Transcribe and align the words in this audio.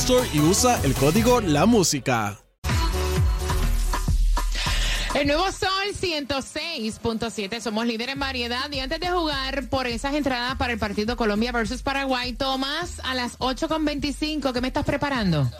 Store 0.00 0.26
y 0.32 0.40
usa 0.40 0.80
el 0.82 0.94
código 0.94 1.42
La 1.42 1.66
Música. 1.66 2.38
El 5.14 5.26
nuevo 5.26 5.44
Sol 5.52 5.68
106.7, 5.92 7.60
somos 7.60 7.84
líderes 7.84 8.14
en 8.14 8.18
variedad. 8.18 8.72
Y 8.72 8.80
antes 8.80 8.98
de 8.98 9.10
jugar 9.10 9.68
por 9.68 9.86
esas 9.86 10.14
entradas 10.14 10.56
para 10.56 10.72
el 10.72 10.78
partido 10.78 11.18
Colombia 11.18 11.52
versus 11.52 11.82
Paraguay, 11.82 12.32
Tomás, 12.32 13.00
a 13.04 13.14
las 13.14 13.38
8.25, 13.40 14.54
¿qué 14.54 14.60
me 14.62 14.68
estás 14.68 14.86
preparando? 14.86 15.50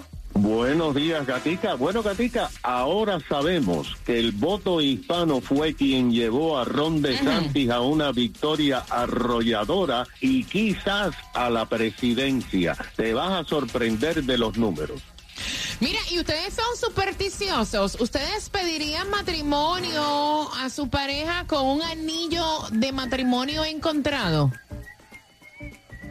Buenos 0.43 0.95
días, 0.95 1.27
Gatica. 1.27 1.75
Bueno, 1.75 2.03
Gatica, 2.03 2.51
ahora 2.63 3.21
sabemos 3.29 3.95
que 4.07 4.19
el 4.19 4.33
voto 4.33 4.81
hispano 4.81 5.43
fue 5.43 5.75
quien 5.75 6.13
llevó 6.13 6.59
a 6.59 6.65
Ron 6.65 7.03
DeSantis 7.03 7.69
a 7.69 7.81
una 7.81 8.11
victoria 8.11 8.83
arrolladora 8.89 10.07
y 10.19 10.45
quizás 10.45 11.15
a 11.35 11.51
la 11.51 11.69
presidencia. 11.69 12.75
Te 12.97 13.13
vas 13.13 13.33
a 13.33 13.45
sorprender 13.47 14.25
de 14.25 14.39
los 14.39 14.57
números. 14.57 15.03
Mira, 15.79 16.01
y 16.11 16.19
ustedes 16.19 16.55
son 16.55 16.91
supersticiosos. 16.91 18.01
¿Ustedes 18.01 18.49
pedirían 18.49 19.11
matrimonio 19.11 20.51
a 20.55 20.71
su 20.71 20.89
pareja 20.89 21.47
con 21.47 21.67
un 21.67 21.83
anillo 21.83 22.47
de 22.73 22.93
matrimonio 22.93 23.63
encontrado? 23.67 24.51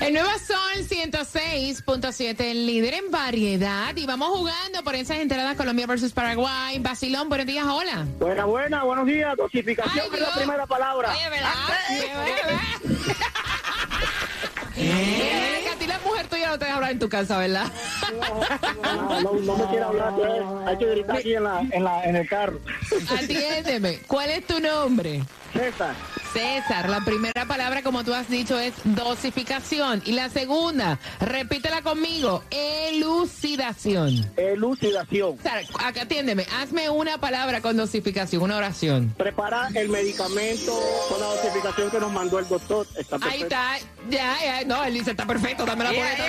El 0.00 0.12
nuevo 0.14 0.30
Sol 0.38 0.86
106.7, 0.88 2.40
el 2.40 2.66
líder 2.66 2.94
en 2.94 3.10
variedad. 3.10 3.94
Y 3.96 4.06
vamos 4.06 4.28
jugando 4.28 4.82
por 4.84 4.94
esas 4.94 5.18
entradas 5.18 5.56
Colombia 5.56 5.86
versus 5.86 6.12
Paraguay. 6.12 6.78
Basilón, 6.78 7.28
buenos 7.28 7.46
días, 7.46 7.66
hola. 7.66 8.06
Buena, 8.18 8.44
buena, 8.44 8.84
buenos 8.84 9.06
días. 9.06 9.36
Dosificación 9.36 10.04
Ay, 10.04 10.10
es 10.14 10.20
la 10.20 10.32
primera 10.32 10.66
palabra. 10.66 11.10
Oye, 11.10 11.28
¿verdad? 11.30 11.52
Eh, 14.80 15.60
que 15.64 15.70
a 15.70 15.74
ti 15.76 15.88
la 15.88 15.98
mujer 15.98 16.28
tuya 16.28 16.37
no 16.48 16.58
te 16.58 16.64
deja 16.64 16.76
hablar 16.76 16.90
en 16.92 16.98
tu 16.98 17.08
casa, 17.08 17.38
¿verdad? 17.38 17.66
No, 18.82 19.20
no, 19.20 19.32
no 19.34 19.56
me 19.56 19.64
quiere 19.66 19.84
hablar. 19.84 20.14
pues. 20.14 20.30
Hay 20.66 20.78
que 20.78 20.86
gritar 20.86 21.16
aquí 21.16 21.34
en, 21.34 21.44
la, 21.44 21.60
en, 21.70 21.84
la, 21.84 22.04
en 22.04 22.16
el 22.16 22.28
carro. 22.28 22.60
Atiéndeme. 23.18 24.00
¿Cuál 24.06 24.30
es 24.30 24.46
tu 24.46 24.60
nombre? 24.60 25.22
César, 25.52 25.94
César, 26.32 26.88
la 26.88 27.00
primera 27.00 27.46
palabra, 27.46 27.82
como 27.82 28.04
tú 28.04 28.12
has 28.14 28.28
dicho, 28.28 28.58
es 28.58 28.74
dosificación. 28.84 30.02
Y 30.04 30.12
la 30.12 30.28
segunda, 30.28 30.98
repítela 31.20 31.82
conmigo, 31.82 32.42
elucidación. 32.50 34.30
elucidación. 34.36 35.36
César, 35.38 35.64
acá 35.84 36.02
atiéndeme, 36.02 36.46
hazme 36.60 36.90
una 36.90 37.18
palabra 37.18 37.60
con 37.60 37.76
dosificación, 37.76 38.42
una 38.42 38.56
oración. 38.56 39.14
Prepara 39.16 39.68
el 39.74 39.88
medicamento 39.88 40.78
con 41.08 41.20
la 41.20 41.26
dosificación 41.26 41.90
que 41.90 42.00
nos 42.00 42.12
mandó 42.12 42.38
el 42.38 42.48
doctor. 42.48 42.86
Está 42.96 43.18
Ahí 43.22 43.42
está, 43.42 43.78
ya, 44.10 44.36
ya, 44.44 44.64
no, 44.64 44.84
él 44.84 44.94
dice, 44.94 45.12
está 45.12 45.26
perfecto, 45.26 45.64
dame 45.64 45.84
la 45.84 45.90
boleta. 45.90 46.24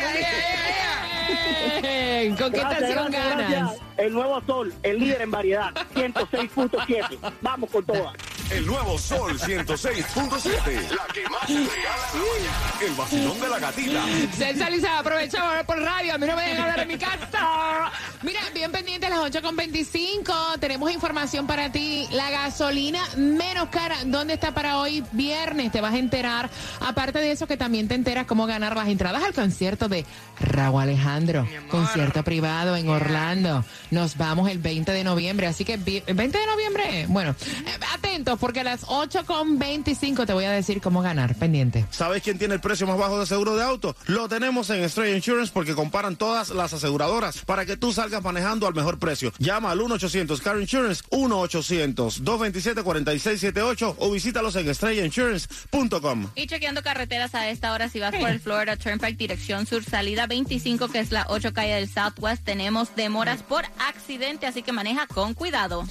Bien, 1.82 2.36
¿Con 2.36 2.52
qué 2.52 2.60
Gracias, 2.60 2.82
estación 2.82 3.12
gracias, 3.12 3.38
ganas? 3.38 3.52
gracias. 3.52 3.82
El 3.98 4.14
nuevo 4.14 4.42
sol, 4.46 4.74
el 4.84 5.00
líder 5.00 5.22
en 5.22 5.32
variedad, 5.32 5.74
106.7. 5.94 7.18
Vamos 7.42 7.70
con 7.70 7.86
todas. 7.86 8.14
El 8.52 8.66
nuevo 8.66 8.98
Sol 8.98 9.38
106.7. 9.40 10.90
La 10.90 11.14
que 11.14 11.24
más 11.30 11.46
se 11.46 11.54
regala 11.54 12.06
en 12.14 12.20
la 12.20 12.26
mañana. 12.26 12.74
El 12.82 12.94
vacilón 12.96 13.40
de 13.42 13.48
la 13.50 13.60
gatita. 13.60 14.04
César 14.36 14.74
y 14.74 14.80
se 14.82 14.88
aprovecha 14.88 15.42
ahora 15.42 15.64
por 15.64 15.80
radio. 15.80 16.16
A 16.16 16.18
mí 16.18 16.26
no 16.26 16.36
me 16.36 16.42
dejan 16.44 16.62
hablar 16.62 16.80
en 16.80 16.88
mi 16.88 16.98
casa. 16.98 17.92
Mira, 18.24 18.40
bien 18.54 18.72
pendiente 18.72 19.06
a 19.06 19.10
las 19.12 19.20
8.25. 19.20 20.60
Tenemos 20.60 20.92
información 20.92 21.46
para 21.46 21.72
ti. 21.72 22.08
La 22.12 22.32
gasolina 22.32 23.02
menos 23.18 23.70
cara. 23.70 23.98
¿Dónde 24.06 24.34
está 24.34 24.52
para 24.52 24.80
hoy? 24.80 25.04
Viernes. 25.12 25.72
Te 25.72 25.80
vas 25.80 25.94
a 25.94 25.98
enterar. 26.00 26.50
Aparte 26.80 27.20
de 27.20 27.32
eso, 27.32 27.46
que 27.46 27.56
también 27.56 27.88
te 27.88 27.94
enteras 27.94 28.26
cómo 28.26 28.48
ganar 28.48 28.76
las 28.76 28.88
entradas 28.88 29.24
al 29.24 29.34
concierto 29.34 29.88
de 29.90 30.06
Raúl 30.40 30.82
Alejandro. 30.82 31.48
Concierto 31.70 32.24
privado 32.24 32.76
en 32.76 32.90
Orlando. 32.90 33.64
Nos 33.92 34.18
vamos 34.18 34.50
el 34.50 34.58
20 34.58 34.92
de 34.92 35.04
noviembre. 35.04 35.46
Así 35.46 35.66
que, 35.66 35.78
vi- 35.78 36.02
¿el 36.08 36.16
20 36.16 36.38
de 36.40 36.46
noviembre? 36.48 37.06
Bueno, 37.10 37.36
eh, 37.42 37.78
atentos 37.94 38.39
porque 38.40 38.62
a 38.62 38.64
las 38.64 38.86
8.25 38.86 40.26
te 40.26 40.34
voy 40.34 40.46
a 40.46 40.52
decir 40.52 40.82
cómo 40.82 41.02
ganar. 41.02 41.36
Pendiente. 41.36 41.86
¿Sabes 41.92 42.24
quién 42.24 42.38
tiene 42.38 42.54
el 42.56 42.62
precio 42.62 42.88
más 42.88 42.98
bajo 42.98 43.20
de 43.20 43.26
seguro 43.26 43.56
de 43.56 43.64
auto? 43.64 43.96
Lo 44.06 44.28
tenemos 44.28 44.70
en 44.70 44.88
Stray 44.90 45.16
Insurance 45.16 45.52
porque 45.54 45.76
comparan 45.76 46.16
todas 46.16 46.50
las 46.50 46.74
aseguradoras 46.74 47.40
para 47.46 47.66
que 47.66 47.78
tú 47.78 47.94
salgas 47.94 48.24
manejando 48.24 48.68
al 48.68 48.74
mejor 48.74 49.00
precio. 49.00 49.32
Llama 49.38 49.72
al 49.72 49.80
1-800 49.80 50.42
Car 50.42 50.60
Insurance, 50.60 51.04
1-800-227-4678 51.12 53.96
o 53.98 54.12
visítalos 54.12 54.56
en 54.56 54.74
strayinsurance.com. 54.74 56.30
Y 56.36 56.48
chequeando 56.48 56.82
carreteras 56.82 57.36
a 57.36 57.50
esta 57.50 57.74
hora, 57.74 57.90
si 57.90 58.00
vas 58.00 58.16
por 58.16 58.30
el 58.30 58.40
Florida 58.40 58.78
Turnpike, 58.78 59.18
dirección 59.18 59.66
sur, 59.66 59.84
salida 59.84 60.28
25, 60.28 60.88
que 60.90 61.00
es 61.00 61.12
la 61.12 61.26
8 61.30 61.54
calle 61.54 61.74
del 61.76 61.90
Southwest, 61.90 62.44
tenemos 62.44 62.96
demoras 62.96 63.44
por 63.44 63.66
accidente, 63.80 64.48
así 64.48 64.64
que 64.64 64.72
maneja 64.72 65.08
con 65.08 65.34
cuidado. 65.34 65.86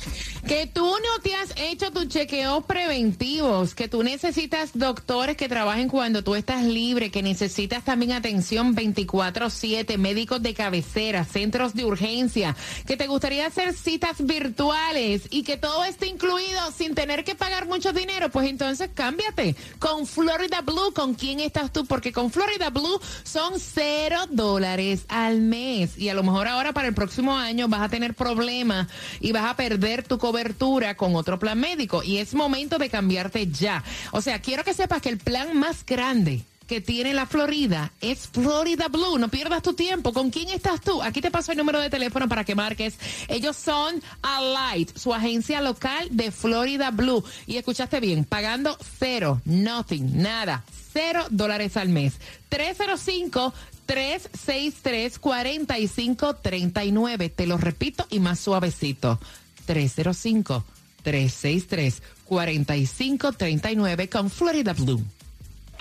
Que 0.47 0.67
tú 0.67 0.87
no 0.87 1.19
te 1.23 1.35
has 1.35 1.53
hecho 1.57 1.91
tus 1.91 2.09
preventivos, 2.67 3.75
que 3.75 3.89
tú 3.89 4.03
necesitas 4.03 4.71
doctores 4.75 5.37
que 5.37 5.49
trabajen 5.49 5.89
cuando 5.89 6.23
tú 6.23 6.35
estás 6.35 6.63
libre, 6.65 7.11
que 7.11 7.23
necesitas 7.23 7.85
también 7.85 8.13
atención 8.13 8.75
24/7, 8.75 9.99
médicos 9.99 10.43
de 10.43 10.55
cabecera, 10.55 11.25
centros 11.25 11.75
de 11.75 11.85
urgencia, 11.85 12.57
que 12.87 12.97
te 12.97 13.07
gustaría 13.07 13.47
hacer 13.47 13.75
citas 13.75 14.25
virtuales 14.25 15.23
y 15.31 15.43
que 15.43 15.57
todo 15.57 15.85
esté 15.85 16.07
incluido 16.07 16.71
sin 16.77 16.95
tener 16.95 17.25
que 17.25 17.35
pagar 17.35 17.67
mucho 17.67 17.93
dinero, 17.93 18.29
pues 18.31 18.49
entonces 18.49 18.91
cámbiate 18.95 19.57
con 19.79 20.07
Florida 20.07 20.61
Blue. 20.61 20.93
¿Con 20.95 21.15
quién 21.15 21.41
estás 21.41 21.73
tú? 21.73 21.87
Porque 21.87 22.13
con 22.13 22.31
Florida 22.31 22.71
Blue 22.71 23.01
son 23.25 23.55
cero 23.59 24.19
dólares 24.31 25.05
al 25.09 25.41
mes 25.41 25.99
y 25.99 26.09
a 26.09 26.15
lo 26.15 26.23
mejor 26.23 26.47
ahora 26.47 26.73
para 26.73 26.89
el 26.89 26.95
próximo 26.95 27.37
año 27.37 27.69
vas 27.69 27.83
a 27.83 27.89
tener 27.89 28.15
problemas 28.15 28.89
y 29.21 29.33
vas 29.33 29.51
a 29.51 29.57
perder 29.57 30.03
tu 30.03 30.19
cobertura 30.19 30.97
con 30.97 31.17
otro 31.17 31.39
plan 31.39 31.59
médico 31.59 32.03
y 32.03 32.19
es 32.19 32.28
momento 32.35 32.79
de 32.79 32.91
cambiarte 32.91 33.47
ya. 33.47 33.83
O 34.13 34.21
sea, 34.21 34.41
quiero 34.41 34.65
que 34.65 34.75
sepas 34.75 35.03
que 35.03 35.09
el 35.09 35.19
plan 35.19 35.59
más 35.59 35.85
grande 35.85 36.45
que 36.69 36.81
tiene 36.83 37.15
la 37.15 37.27
Florida 37.27 37.91
es 38.01 38.29
Florida 38.29 38.87
Blue. 38.89 39.19
No 39.19 39.29
pierdas 39.29 39.63
tu 39.63 39.73
tiempo. 39.73 40.13
¿Con 40.13 40.31
quién 40.31 40.51
estás 40.51 40.83
tú? 40.83 41.03
Aquí 41.03 41.21
te 41.21 41.33
paso 41.33 41.51
el 41.51 41.59
número 41.59 41.81
de 41.81 41.91
teléfono 41.91 42.29
para 42.29 42.45
que 42.45 42.55
marques. 42.55 42.97
Ellos 43.27 43.57
son 43.57 44.01
Alight, 44.23 44.97
su 44.97 45.13
agencia 45.15 45.61
local 45.63 46.09
de 46.11 46.31
Florida 46.31 46.91
Blue. 46.91 47.25
Y 47.47 47.57
escuchaste 47.57 48.01
bien, 48.01 48.25
pagando 48.25 48.77
cero, 48.99 49.41
nothing, 49.47 50.21
nada, 50.23 50.63
cero 50.93 51.25
dólares 51.31 51.79
al 51.79 51.89
mes. 51.89 52.21
305 52.51 53.55
363 53.87 55.19
4539. 55.19 57.31
Te 57.31 57.47
lo 57.47 57.57
repito 57.57 58.07
y 58.11 58.21
más 58.21 58.39
suavecito. 58.39 59.19
305 59.65 60.67
363 61.03 62.03
4539 62.25 64.09
con 64.09 64.31
Florida 64.31 64.73
Blue. 64.75 65.03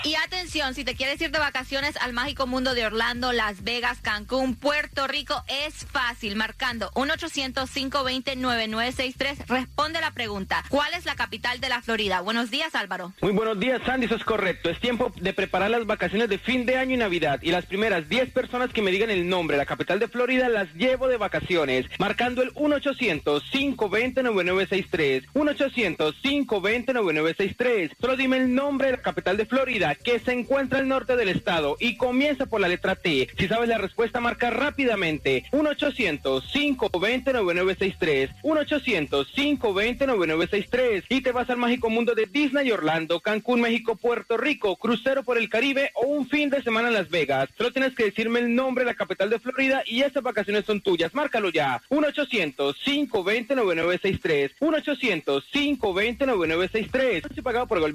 Y 0.04 0.14
atención, 0.16 0.76
si 0.76 0.84
te 0.84 0.96
quieres 0.96 1.22
ir 1.22 1.32
de 1.32 1.40
vacaciones 1.40 1.96
al 1.98 2.14
mágico 2.14 2.46
mundo 2.48 2.76
de 2.76 2.86
Orlando, 2.86 3.34
Las 3.34 3.64
Vegas, 3.64 4.00
Cancún, 4.02 4.56
Puerto 4.56 5.08
Rico, 5.08 5.44
es 5.48 5.74
fácil. 5.92 6.36
Marcando 6.36 6.92
1-800-520-9963, 6.92 9.48
responde 9.48 10.00
la 10.00 10.12
pregunta. 10.12 10.64
¿Cuál 10.70 10.94
es 10.94 11.06
la 11.06 11.16
capital 11.16 11.60
de 11.60 11.70
la 11.70 11.82
Florida? 11.82 12.22
Buenos 12.22 12.52
días, 12.52 12.76
Álvaro. 12.76 13.14
Muy 13.22 13.32
buenos 13.32 13.60
días, 13.60 13.82
Sandy, 13.86 14.06
eso 14.06 14.14
es 14.16 14.24
correcto. 14.24 14.70
Es 14.70 14.80
tiempo 14.80 15.12
de 15.20 15.34
preparar 15.34 15.72
las 15.72 15.86
vacaciones 15.86 16.30
de 16.30 16.38
fin 16.38 16.66
de 16.66 16.78
año 16.78 16.94
y 16.94 16.98
Navidad. 16.98 17.40
Y 17.42 17.50
las 17.52 17.66
primeras 17.66 18.08
10 18.08 18.32
personas 18.32 18.72
que 18.72 18.84
me 18.84 18.92
digan 18.92 19.10
el 19.10 19.28
nombre, 19.28 19.58
la 19.58 19.66
capital 19.66 20.00
de 20.00 20.08
Florida, 20.08 20.48
las 20.48 20.72
llevo 20.76 21.08
de 21.08 21.18
vacaciones. 21.18 21.88
Marcando 22.00 22.44
el 22.44 22.54
1-800-520-9963. 22.54 25.26
1-800-520-9963. 25.34 27.94
Solo 28.00 28.16
dime 28.16 28.38
el 28.38 28.54
nombre 28.54 28.86
de 28.88 28.94
la 28.98 29.02
capital 29.02 29.38
de 29.38 29.48
Florida, 29.48 29.87
que 29.96 30.20
se 30.20 30.34
encuentra 30.34 30.78
al 30.80 30.88
norte 30.88 31.16
del 31.16 31.30
estado. 31.30 31.78
Y 31.80 31.98
comienza 31.98 32.46
por 32.46 32.62
la 32.62 32.68
letra 32.68 32.96
T. 32.96 33.28
Si 33.38 33.48
sabes 33.48 33.70
la 33.70 33.78
respuesta, 33.78 34.20
marca 34.20 34.50
rápidamente. 34.50 35.46
1-800-520-9963. 35.52 38.36
1-800-520-9963. 38.44 41.04
Y 41.10 41.22
te 41.22 41.32
vas 41.32 41.50
al 41.50 41.58
mágico 41.58 41.90
mundo 41.90 42.14
de 42.16 42.26
Disney 42.26 42.72
Orlando, 42.72 43.20
Cancún, 43.20 43.62
México, 43.62 43.96
Puerto 43.96 44.38
Rico, 44.38 44.76
crucero 44.78 45.24
por 45.24 45.38
el 45.38 45.50
Caribe 45.50 45.92
o 45.96 46.08
un 46.08 46.28
fin 46.28 46.50
de 46.50 46.64
semana 46.64 46.88
en 46.90 46.94
Las 46.94 47.10
Vegas. 47.10 47.50
Solo 47.58 47.72
tienes 47.72 47.96
que 47.96 48.04
decirme 48.06 48.40
el 48.40 48.56
nombre 48.56 48.84
de 48.84 48.92
la 48.92 48.96
capital 48.96 49.30
de 49.30 49.40
Florida 49.40 49.84
y 49.86 50.02
esas 50.02 50.24
vacaciones 50.24 50.66
son 50.66 50.82
tuyas. 50.82 51.14
Márcalo 51.14 51.50
ya. 51.50 51.82
1-800-520-9963. 51.90 54.56
1-800-520-9963. 54.60 57.22
Precio 57.22 57.44
pagado 57.44 57.68
por 57.68 57.78
En 57.88 57.94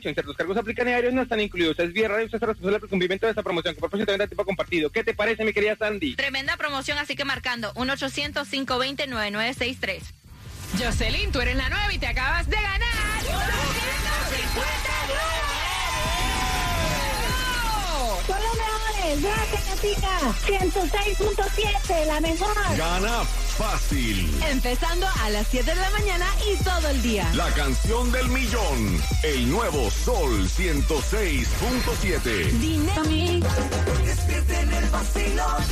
ciertos 0.00 0.36
cargos 0.36 0.56
aplican 0.56 0.86
diarios 0.86 1.12
están 1.34 1.44
incluidos. 1.44 1.78
Es 1.78 1.92
vía 1.92 2.08
radio. 2.08 2.24
Usted 2.26 2.36
es 2.36 2.42
responsable 2.42 2.78
por 2.78 2.86
el 2.86 2.90
cumplimiento 2.90 3.26
de 3.26 3.30
esta 3.30 3.42
promoción. 3.42 3.74
Que 3.74 3.80
por 3.80 3.90
propósito 3.90 4.12
venta 4.12 4.28
tipo 4.28 4.44
compartido. 4.44 4.90
¿Qué 4.90 5.02
te 5.04 5.14
parece, 5.14 5.44
mi 5.44 5.52
querida 5.52 5.76
Sandy? 5.76 6.16
Tremenda 6.16 6.56
promoción, 6.56 6.98
así 6.98 7.14
que 7.16 7.24
marcando 7.24 7.72
1-800-520-9963. 7.74 10.02
Jocelyn, 10.78 11.32
tú 11.32 11.40
eres 11.40 11.56
la 11.56 11.68
nueva 11.68 11.92
y 11.92 11.98
te 11.98 12.06
acabas 12.06 12.48
de 12.48 12.56
ganar. 12.56 12.84
Son 18.26 18.40
los 18.40 18.56
mejores. 18.56 19.22
Gracias, 19.22 19.64
Catica. 19.64 20.18
106.7, 20.46 22.06
la 22.06 22.20
mejor. 22.20 22.54
Gana 22.76 23.24
fácil. 23.58 24.42
Empezando 24.50 25.06
a 25.22 25.30
las 25.30 25.46
7 25.48 25.74
de 25.74 25.80
la 25.80 25.90
mañana 25.90 26.26
y 26.50 26.56
todo 26.64 26.88
el 26.88 27.02
día. 27.02 27.30
La 27.34 27.50
canción 27.52 28.10
del 28.12 28.28
millón. 28.28 29.02
El 29.22 29.50
nuevo 29.50 29.90
Sol 29.90 30.48
106.7. 30.48 32.50
Dinero. 32.58 33.02
Despierta 34.04 34.60
en 34.60 34.72
el 34.72 34.88
vacilón. 34.90 35.64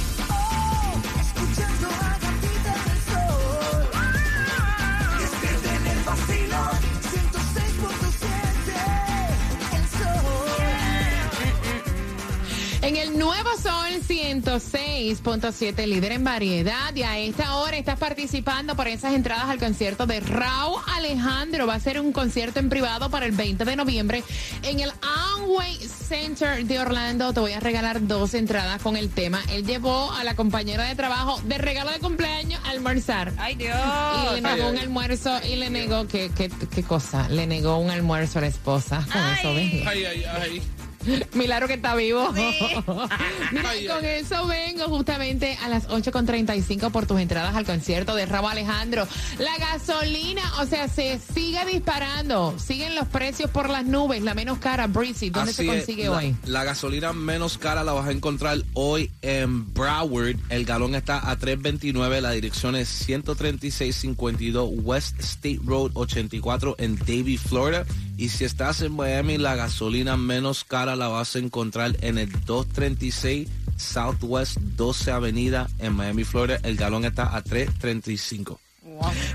En 12.83 12.97
el 12.97 13.17
nuevo 13.17 13.49
Sol 13.63 13.93
106.7, 14.09 15.87
líder 15.87 16.11
en 16.11 16.25
variedad. 16.25 16.93
Y 16.97 17.05
a 17.05 17.17
esta 17.17 17.59
hora 17.59 17.77
estás 17.77 17.97
participando 17.97 18.75
por 18.75 18.89
esas 18.89 19.15
entradas 19.15 19.45
al 19.45 19.61
concierto 19.61 20.05
de 20.05 20.19
Raúl 20.19 20.81
Alejandro. 20.97 21.69
Va 21.69 21.75
a 21.75 21.81
ser 21.81 22.01
un 22.01 22.13
concierto 22.13 22.59
en 22.59 22.69
privado 22.69 23.09
para 23.09 23.27
el 23.27 23.33
20 23.33 23.65
de 23.65 23.77
noviembre 23.77 24.25
en 24.65 24.81
el 24.81 24.91
Amway 25.01 25.77
Center 25.77 26.67
de 26.67 26.81
Orlando. 26.81 27.33
Te 27.33 27.39
voy 27.39 27.53
a 27.53 27.61
regalar 27.61 28.05
dos 28.05 28.35
entradas 28.35 28.83
con 28.83 28.97
el 28.97 29.11
tema. 29.11 29.41
Él 29.51 29.65
llevó 29.65 30.11
a 30.11 30.25
la 30.25 30.35
compañera 30.35 30.83
de 30.83 30.97
trabajo 30.97 31.41
de 31.45 31.59
regalo 31.59 31.93
de 31.93 32.01
cumpleaños 32.01 32.61
a 32.65 32.71
almorzar. 32.71 33.33
Ay, 33.39 33.55
Dios. 33.55 33.79
Y 33.79 34.35
le 34.35 34.41
negó 34.41 34.69
un 34.69 34.79
almuerzo 34.79 35.39
y 35.49 35.55
le 35.55 35.71
negó, 35.71 36.09
¿qué, 36.09 36.33
qué, 36.37 36.51
qué 36.51 36.83
cosa? 36.83 37.29
Le 37.29 37.47
negó 37.47 37.79
un 37.79 37.91
almuerzo 37.91 38.41
a 38.41 38.43
la 38.43 38.49
esposa. 38.49 39.07
Con 39.13 39.23
eso 39.23 39.55
vengo. 39.55 39.89
Ay, 39.89 40.05
ay, 40.05 40.25
ay. 40.25 40.63
Milagro 41.35 41.69
que 41.69 41.75
está 41.75 41.95
vivo. 41.95 42.33
Mira, 43.53 43.77
y 43.77 43.87
con 43.87 44.05
eso 44.05 44.47
vengo 44.47 44.85
justamente 44.87 45.59
a 45.63 45.69
las 45.69 45.89
8.35 45.89 46.91
por 46.91 47.07
tus 47.07 47.21
entradas 47.21 47.55
al 47.55 47.65
concierto 47.65 48.15
de 48.15 48.27
Rabo 48.27 48.49
Alejandro. 48.49 49.07
La 49.39 49.57
gasolina, 49.59 50.43
o 50.61 50.67
sea, 50.67 50.89
se 50.89 51.19
sigue 51.35 51.65
disparando. 51.67 52.55
Siguen 52.59 52.95
los 52.95 53.09
precios 53.09 53.51
por 53.51 53.71
las 53.71 53.85
nubes. 53.85 54.23
La 54.23 54.35
menos 54.35 54.59
cara, 54.59 54.87
Breezy. 54.87 55.31
¿Dónde 55.31 55.51
Así 55.51 55.65
se 55.65 55.69
es, 55.69 55.77
consigue 55.77 56.05
la, 56.05 56.17
hoy? 56.17 56.37
La 56.47 56.65
gasolina 56.65 57.13
menos 57.13 57.59
cara 57.59 57.85
la 57.85 57.93
vas 57.93 58.09
a 58.09 58.13
encontrar 58.13 58.59
hoy 58.75 59.11
en 59.23 59.73
Broward. 59.73 60.37
El 60.49 60.65
galón 60.65 60.95
está 60.95 61.31
a 61.31 61.39
3.29. 61.39 62.21
La 62.21 62.31
dirección 62.31 62.77
es 62.77 62.89
13652 62.89 64.71
West 64.83 65.21
State 65.21 65.61
Road 65.65 65.93
84 65.95 66.77
en 66.79 66.97
Davie, 66.97 67.39
Florida. 67.39 67.85
Y 68.17 68.29
si 68.29 68.45
estás 68.45 68.83
en 68.83 68.93
Miami, 68.93 69.39
la 69.39 69.57
gasolina 69.57 70.17
menos 70.17 70.65
cara 70.65 70.97
la 70.97 71.09
vas 71.09 71.35
a 71.35 71.39
encontrar 71.39 71.97
en 72.01 72.19
el 72.19 72.31
236 72.31 73.49
Southwest 73.77 74.59
12 74.59 75.11
Avenida 75.11 75.69
en 75.79 75.95
Miami, 75.95 76.25
Florida. 76.25 76.61
El 76.63 76.77
galón 76.77 77.05
está 77.05 77.37
a 77.37 77.43
3.35. 77.43 78.62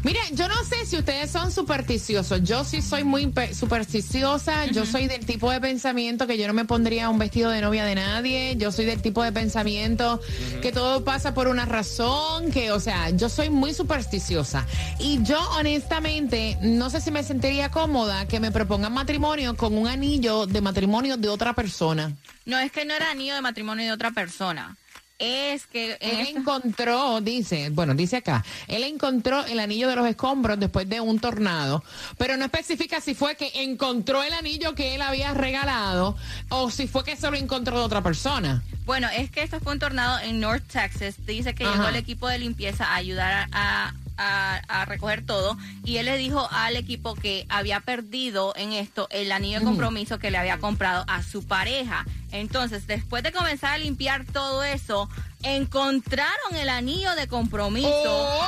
Mira, 0.04 0.20
yo 0.34 0.48
no 0.48 0.56
sé 0.64 0.86
si 0.86 0.98
ustedes 0.98 1.30
son 1.32 1.52
supersticiosos. 1.52 2.44
Yo 2.44 2.64
sí 2.64 2.82
soy 2.82 3.04
muy 3.04 3.28
pe- 3.28 3.54
supersticiosa. 3.54 4.66
Yo 4.68 4.86
soy 4.86 5.08
del 5.08 5.26
tipo 5.26 5.52
de 5.52 5.60
pensamiento 5.62 6.28
que 6.28 6.38
yo 6.38 6.48
no 6.48 6.54
me 6.54 6.66
pondría 6.66 7.10
un 7.10 7.20
vestido 7.20 7.50
de 7.52 7.62
novia 7.62 7.86
de 7.86 7.96
nadie. 7.96 8.56
Yo 8.58 8.72
soy 8.72 8.86
del 8.86 9.02
tipo 9.02 9.24
de 9.24 9.32
pensamiento 9.32 10.22
que 10.62 10.72
todo 10.72 11.04
pasa 11.04 11.34
por 11.34 11.48
una 11.48 11.66
razón. 11.66 12.52
Que, 12.52 12.72
o 12.72 12.80
sea, 12.80 13.10
yo 13.12 13.30
soy 13.30 13.50
muy 13.50 13.74
supersticiosa. 13.74 14.66
Y 15.00 15.24
yo, 15.24 15.40
honestamente, 15.58 16.58
no 16.62 16.90
sé 16.90 17.02
si 17.02 17.12
me 17.12 17.24
sentiría 17.24 17.70
cómoda 17.72 18.28
que 18.28 18.40
me 18.40 18.52
propongan 18.52 18.94
matrimonio 18.94 19.56
con 19.56 19.78
un 19.78 19.88
anillo 19.88 20.46
de 20.46 20.62
matrimonio 20.62 21.18
de 21.18 21.30
otra 21.30 21.54
persona. 21.54 22.14
No 22.46 22.58
es 22.60 22.72
que 22.72 22.86
no 22.86 22.94
era 22.94 23.12
anillo 23.12 23.36
de 23.36 23.42
matrimonio 23.42 23.86
de 23.86 23.92
otra 23.92 24.12
persona. 24.12 24.76
Es 25.20 25.66
que 25.68 25.94
Él 26.00 26.20
esta- 26.20 26.40
encontró, 26.40 27.22
dice, 27.22 27.70
bueno, 27.72 27.94
dice 27.96 28.18
acá, 28.18 28.44
él 28.68 28.84
encontró 28.84 29.44
el 29.46 29.60
anillo 29.60 29.88
de 29.90 29.96
los 29.96 30.08
escombros 30.08 30.60
después 30.60 30.88
de 30.88 31.02
un 31.02 31.20
tornado, 31.20 31.84
pero 32.18 32.38
no 32.38 32.46
especifica 32.46 33.02
si 33.02 33.16
fue 33.16 33.36
que 33.36 33.52
encontró 33.64 34.22
el 34.24 34.34
anillo 34.34 34.76
que 34.76 34.96
él 34.96 35.02
había 35.02 35.34
regalado 35.34 36.16
o 36.50 36.70
si 36.70 36.88
fue 36.88 37.04
que 37.04 37.16
se 37.16 37.30
lo 37.32 37.36
encontró 37.38 37.80
de 37.80 37.86
otra 37.86 38.02
persona. 38.04 38.64
Bueno, 38.86 39.10
es 39.16 39.30
que 39.32 39.42
esto 39.44 39.60
fue 39.60 39.74
un 39.74 39.80
tornado 39.80 40.20
en 40.20 40.40
North 40.40 40.64
Texas. 40.72 41.16
Dice 41.26 41.54
que 41.56 41.66
Ajá. 41.66 41.74
llegó 41.74 41.88
el 41.90 41.96
equipo 41.96 42.28
de 42.28 42.40
limpieza 42.40 42.86
a 42.86 42.96
ayudar 42.96 43.50
a, 43.52 43.88
a- 43.88 43.94
a 44.18 44.86
recoger 44.86 45.26
todo 45.26 45.58
y 45.84 45.98
él 45.98 46.06
le 46.08 46.18
dijo 46.18 46.48
al 46.52 46.76
equipo 46.76 47.16
que 47.16 47.46
había 47.50 47.80
perdido 47.82 48.54
en 48.56 48.74
esto 48.74 49.08
el 49.12 49.32
anillo 49.32 49.60
de 49.60 49.66
compromiso 49.66 50.20
que 50.20 50.32
le 50.32 50.38
había 50.38 50.58
comprado 50.60 51.04
a 51.08 51.22
su 51.24 51.46
pareja. 51.46 52.06
Entonces, 52.32 52.88
después 52.88 53.24
de 53.24 53.32
comenzar 53.32 53.74
a 53.74 53.78
limpiar 53.78 54.26
todo 54.26 54.64
eso, 54.64 55.10
encontraron 55.44 56.56
el 56.56 56.70
anillo 56.70 57.16
de 57.16 57.28
compromiso 57.28 57.90
¡Oh! 57.90 58.48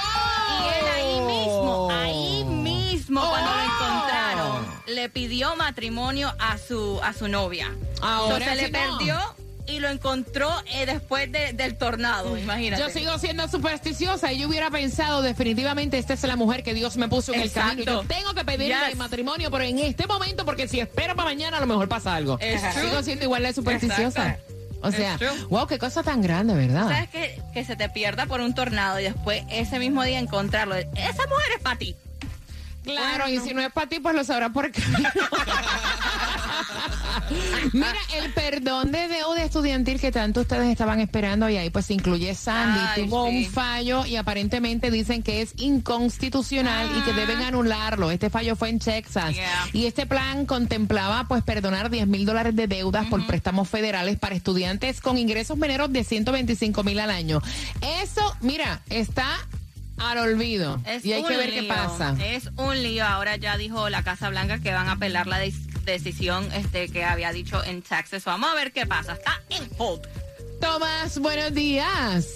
y 0.62 0.80
él 0.80 0.88
ahí 0.96 1.22
mismo, 1.22 1.88
ahí 1.92 2.44
mismo 2.44 3.22
cuando 3.22 3.52
lo 3.56 3.62
encontraron, 3.64 4.68
le 4.88 5.10
pidió 5.10 5.56
matrimonio 5.56 6.34
a 6.40 6.58
su 6.58 7.00
a 7.04 7.14
su 7.14 7.28
novia. 7.28 7.72
Ahora 8.02 8.36
Entonces 8.54 8.68
sí 8.68 8.72
le 8.72 8.80
no. 8.88 8.98
perdió 8.98 9.36
y 9.70 9.80
lo 9.80 9.90
encontró 9.90 10.50
eh, 10.74 10.86
después 10.86 11.32
de- 11.32 11.54
del 11.54 11.78
tornado, 11.78 12.38
imagínate. 12.38 12.82
Yo 12.82 12.90
sigo 12.90 13.18
siendo 13.20 13.48
supersticiosa 13.48 14.32
y 14.34 14.40
yo 14.40 14.48
hubiera 14.48 14.70
pensado 14.72 15.22
definitivamente 15.22 15.98
esta 15.98 16.14
es 16.14 16.24
la 16.24 16.36
mujer 16.36 16.64
que 16.64 16.74
Dios 16.74 16.98
me 16.98 17.08
puso 17.08 17.34
en 17.34 17.42
Exacto. 17.42 17.80
el 17.80 17.86
camino. 17.86 18.02
Yo 18.04 18.08
tengo 18.08 18.34
que 18.34 18.44
pedirle 18.46 18.76
Yes. 18.76 18.92
el 18.92 18.98
matrimonio, 18.98 19.52
pero 19.52 19.64
en 19.64 19.80
este 19.80 20.08
momento, 20.08 20.46
porque 20.46 20.68
si 20.68 20.80
espero 20.80 21.16
para 21.16 21.30
mañana, 21.30 21.58
a 21.58 21.62
lo 21.62 21.68
mejor 21.68 21.88
pasa 21.88 22.16
algo. 22.16 22.38
True. 22.38 22.60
Sigo 22.82 23.04
siendo 23.04 23.26
igual 23.26 23.44
de 23.44 23.54
supersticiosa. 23.54 24.30
Exacto. 24.30 24.54
O 24.82 24.92
sea, 24.94 25.20
wow, 25.50 25.68
qué 25.68 25.78
cosa 25.78 26.04
tan 26.04 26.22
grande, 26.22 26.54
¿verdad? 26.54 26.84
¿Sabes 26.88 27.10
que, 27.10 27.42
que 27.54 27.66
se 27.66 27.76
te 27.76 27.90
pierda 27.90 28.28
por 28.28 28.40
un 28.40 28.56
tornado 28.56 28.98
y 29.00 29.04
después 29.04 29.44
ese 29.50 29.78
mismo 29.78 30.04
día 30.04 30.20
encontrarlo? 30.20 30.76
Esa 30.76 31.28
mujer 31.28 31.52
es 31.58 31.62
para 31.62 31.78
ti. 31.78 31.96
Claro, 32.84 33.28
y 33.30 33.40
si 33.40 33.54
no 33.54 33.62
es 33.62 33.72
para 33.72 33.88
ti, 33.88 34.00
pues 34.00 34.16
lo 34.16 34.24
sabrás 34.24 34.52
por 34.52 34.72
qué. 34.72 34.82
Mira, 37.74 37.94
el 38.16 38.32
perdón 38.34 38.92
de 38.92 39.08
deuda 39.08 39.44
estudiantil 39.44 40.00
que 40.00 40.12
tanto 40.12 40.42
ustedes 40.42 40.68
estaban 40.70 41.00
esperando 41.00 41.48
y 41.50 41.58
ahí 41.58 41.70
pues 41.70 41.92
incluye 41.92 42.34
Sandy, 42.34 42.80
Ay, 42.82 43.04
tuvo 43.06 43.30
sí. 43.30 43.38
un 43.38 43.46
fallo 43.52 44.06
y 44.06 44.16
aparentemente 44.16 44.90
dicen 44.90 45.22
que 45.22 45.42
es 45.42 45.54
inconstitucional 45.58 46.90
y 46.98 47.02
que 47.02 47.14
deben 47.14 47.42
anularlo. 47.42 48.10
Este 48.12 48.30
fallo 48.30 48.56
fue 48.56 48.70
en 48.70 48.80
Texas 48.80 49.36
Yeah. 49.36 49.68
y 49.74 49.86
este 49.86 50.06
plan 50.08 50.46
contemplaba 50.46 51.26
pues 51.28 51.44
perdonar 51.44 51.90
10 51.92 52.08
mil 52.08 52.26
dólares 52.26 52.56
de 52.56 52.68
deudas 52.68 53.06
por 53.08 53.26
préstamos 53.28 53.70
federales 53.70 54.18
para 54.18 54.34
estudiantes 54.36 55.02
con 55.02 55.18
ingresos 55.18 55.58
menos 55.58 55.92
de 55.94 56.04
125 56.04 56.84
mil 56.84 57.00
al 57.00 57.12
año. 57.12 57.42
Eso, 58.02 58.36
mira, 58.42 58.82
está 58.90 59.28
al 60.00 60.18
olvido 60.18 60.82
Es 60.86 61.06
y 61.06 61.14
hay 61.14 61.24
que 61.24 61.34
un 61.34 61.38
ver 61.38 61.50
qué 61.52 61.62
lío. 61.62 61.74
pasa. 61.74 62.16
Es 62.24 62.50
un 62.58 62.82
lío. 62.82 63.06
Ahora 63.06 63.36
ya 63.36 63.58
dijo 63.58 63.90
la 63.90 64.04
Casa 64.04 64.30
Blanca 64.30 64.60
que 64.60 64.72
van 64.74 64.88
a 64.88 64.94
apelar 64.94 65.28
la 65.28 65.40
decisión 65.86 66.48
este 66.54 66.90
que 66.90 67.04
había 67.04 67.32
dicho 67.32 67.64
en 67.64 67.82
Texas. 67.82 68.24
Vamos 68.26 68.50
a 68.50 68.56
ver 68.56 68.72
qué 68.72 68.86
pasa. 68.86 69.14
Está 69.14 69.42
en 69.50 69.70
hold. 69.78 70.02
Tomás, 70.62 71.20
buenos 71.20 71.54
días. 71.54 72.36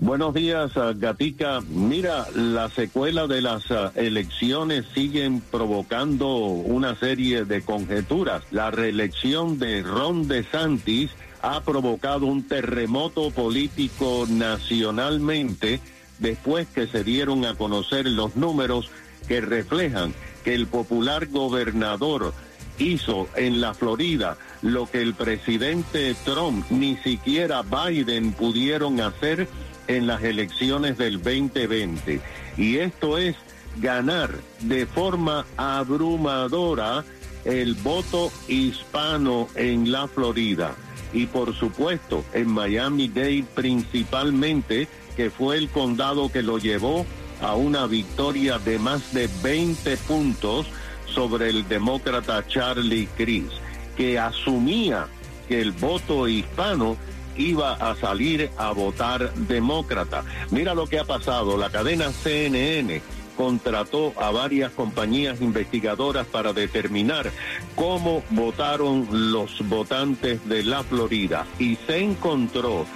Buenos 0.00 0.32
días, 0.32 0.70
ah, 0.76 0.92
Gatica. 0.94 1.60
Mira, 1.68 2.26
la 2.34 2.70
secuela 2.70 3.26
de 3.26 3.42
las 3.42 3.68
ah, 3.72 3.90
elecciones 3.96 4.84
siguen 4.94 5.40
provocando 5.40 6.36
una 6.36 6.94
serie 6.94 7.44
de 7.44 7.62
conjeturas. 7.62 8.44
La 8.52 8.70
reelección 8.70 9.58
de 9.58 9.82
Ron 9.82 10.28
DeSantis 10.28 11.10
ha 11.42 11.62
provocado 11.62 12.26
un 12.26 12.46
terremoto 12.46 13.32
político 13.32 14.26
nacionalmente 14.28 15.80
después 16.18 16.66
que 16.68 16.86
se 16.86 17.04
dieron 17.04 17.44
a 17.44 17.54
conocer 17.54 18.06
los 18.06 18.36
números 18.36 18.90
que 19.26 19.40
reflejan 19.40 20.14
que 20.44 20.54
el 20.54 20.66
popular 20.66 21.26
gobernador 21.26 22.32
hizo 22.78 23.28
en 23.36 23.60
la 23.60 23.74
Florida 23.74 24.38
lo 24.62 24.90
que 24.90 25.02
el 25.02 25.14
presidente 25.14 26.14
Trump 26.24 26.64
ni 26.70 26.96
siquiera 26.98 27.62
Biden 27.62 28.32
pudieron 28.32 29.00
hacer 29.00 29.48
en 29.86 30.06
las 30.06 30.22
elecciones 30.22 30.98
del 30.98 31.22
2020. 31.22 32.20
Y 32.56 32.76
esto 32.78 33.18
es 33.18 33.36
ganar 33.80 34.30
de 34.60 34.86
forma 34.86 35.46
abrumadora 35.56 37.04
el 37.44 37.74
voto 37.74 38.30
hispano 38.48 39.48
en 39.54 39.90
la 39.90 40.08
Florida. 40.08 40.74
Y 41.12 41.26
por 41.26 41.54
supuesto 41.54 42.24
en 42.34 42.50
Miami-Dade 42.50 43.44
principalmente, 43.54 44.88
que 45.18 45.30
fue 45.30 45.56
el 45.56 45.68
condado 45.68 46.30
que 46.30 46.44
lo 46.44 46.58
llevó 46.58 47.04
a 47.42 47.56
una 47.56 47.88
victoria 47.88 48.60
de 48.60 48.78
más 48.78 49.12
de 49.12 49.28
20 49.42 49.96
puntos 49.96 50.68
sobre 51.06 51.50
el 51.50 51.66
demócrata 51.66 52.46
Charlie 52.46 53.08
Crist, 53.16 53.54
que 53.96 54.16
asumía 54.16 55.08
que 55.48 55.60
el 55.60 55.72
voto 55.72 56.28
hispano 56.28 56.96
iba 57.36 57.72
a 57.72 57.96
salir 57.96 58.48
a 58.56 58.70
votar 58.70 59.34
demócrata. 59.34 60.22
Mira 60.52 60.72
lo 60.72 60.86
que 60.86 61.00
ha 61.00 61.04
pasado. 61.04 61.58
La 61.58 61.70
cadena 61.70 62.12
CNN 62.12 63.02
contrató 63.36 64.12
a 64.20 64.30
varias 64.30 64.70
compañías 64.70 65.40
investigadoras 65.40 66.28
para 66.28 66.52
determinar 66.52 67.32
cómo 67.74 68.22
votaron 68.30 69.32
los 69.32 69.68
votantes 69.68 70.48
de 70.48 70.62
la 70.62 70.84
Florida 70.84 71.44
y 71.58 71.74
se 71.88 71.98
encontró 71.98 72.86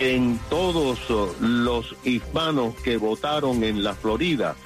en 0.00 0.40
todos 0.50 0.98
oh, 1.10 1.34
los 1.40 1.94
hispanos 2.04 2.74
que 2.76 2.96
votaron 2.96 3.64
en 3.64 3.84
la 3.84 3.94
Florida, 3.94 4.56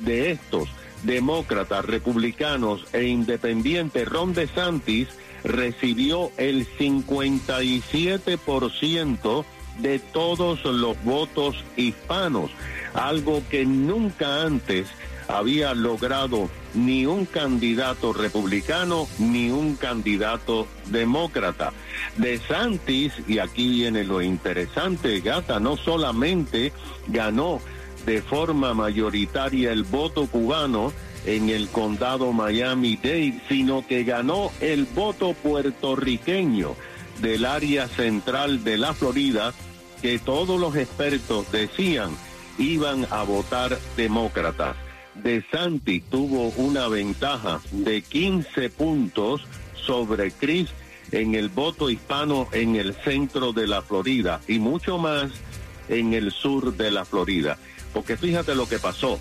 de 0.00 0.32
estos 0.32 0.68
demócratas, 1.02 1.84
republicanos 1.84 2.84
e 2.92 3.04
independientes, 3.04 4.08
Ron 4.08 4.34
DeSantis 4.34 5.08
recibió 5.44 6.32
el 6.36 6.66
57% 6.66 9.44
de 9.78 9.98
todos 9.98 10.64
los 10.64 11.02
votos 11.04 11.62
hispanos, 11.76 12.50
algo 12.94 13.42
que 13.50 13.66
nunca 13.66 14.42
antes 14.42 14.88
había 15.28 15.74
logrado 15.74 16.48
ni 16.76 17.06
un 17.06 17.24
candidato 17.24 18.12
republicano 18.12 19.08
ni 19.18 19.50
un 19.50 19.74
candidato 19.76 20.68
demócrata. 20.86 21.72
De 22.16 22.38
Santis, 22.38 23.12
y 23.26 23.38
aquí 23.38 23.68
viene 23.68 24.04
lo 24.04 24.22
interesante, 24.22 25.20
Gata, 25.20 25.58
no 25.58 25.76
solamente 25.76 26.72
ganó 27.08 27.60
de 28.04 28.22
forma 28.22 28.72
mayoritaria 28.74 29.72
el 29.72 29.82
voto 29.82 30.26
cubano 30.26 30.92
en 31.24 31.48
el 31.48 31.68
condado 31.68 32.32
Miami-Dade, 32.32 33.42
sino 33.48 33.84
que 33.86 34.04
ganó 34.04 34.52
el 34.60 34.84
voto 34.84 35.32
puertorriqueño 35.32 36.76
del 37.20 37.44
área 37.44 37.88
central 37.88 38.62
de 38.62 38.78
la 38.78 38.94
Florida, 38.94 39.52
que 40.02 40.18
todos 40.18 40.60
los 40.60 40.76
expertos 40.76 41.50
decían 41.50 42.10
iban 42.58 43.06
a 43.10 43.22
votar 43.22 43.78
demócratas. 43.96 44.85
De 45.22 45.44
Santi 45.50 46.00
tuvo 46.00 46.48
una 46.56 46.88
ventaja 46.88 47.60
de 47.72 48.02
15 48.02 48.70
puntos 48.70 49.42
sobre 49.74 50.30
Chris 50.30 50.68
en 51.12 51.34
el 51.34 51.48
voto 51.48 51.90
hispano 51.90 52.48
en 52.52 52.76
el 52.76 52.94
centro 52.94 53.52
de 53.52 53.66
la 53.66 53.82
Florida 53.82 54.40
y 54.48 54.58
mucho 54.58 54.98
más 54.98 55.30
en 55.88 56.12
el 56.12 56.32
sur 56.32 56.76
de 56.76 56.90
la 56.90 57.04
Florida. 57.04 57.58
Porque 57.92 58.16
fíjate 58.16 58.54
lo 58.54 58.68
que 58.68 58.78
pasó. 58.78 59.18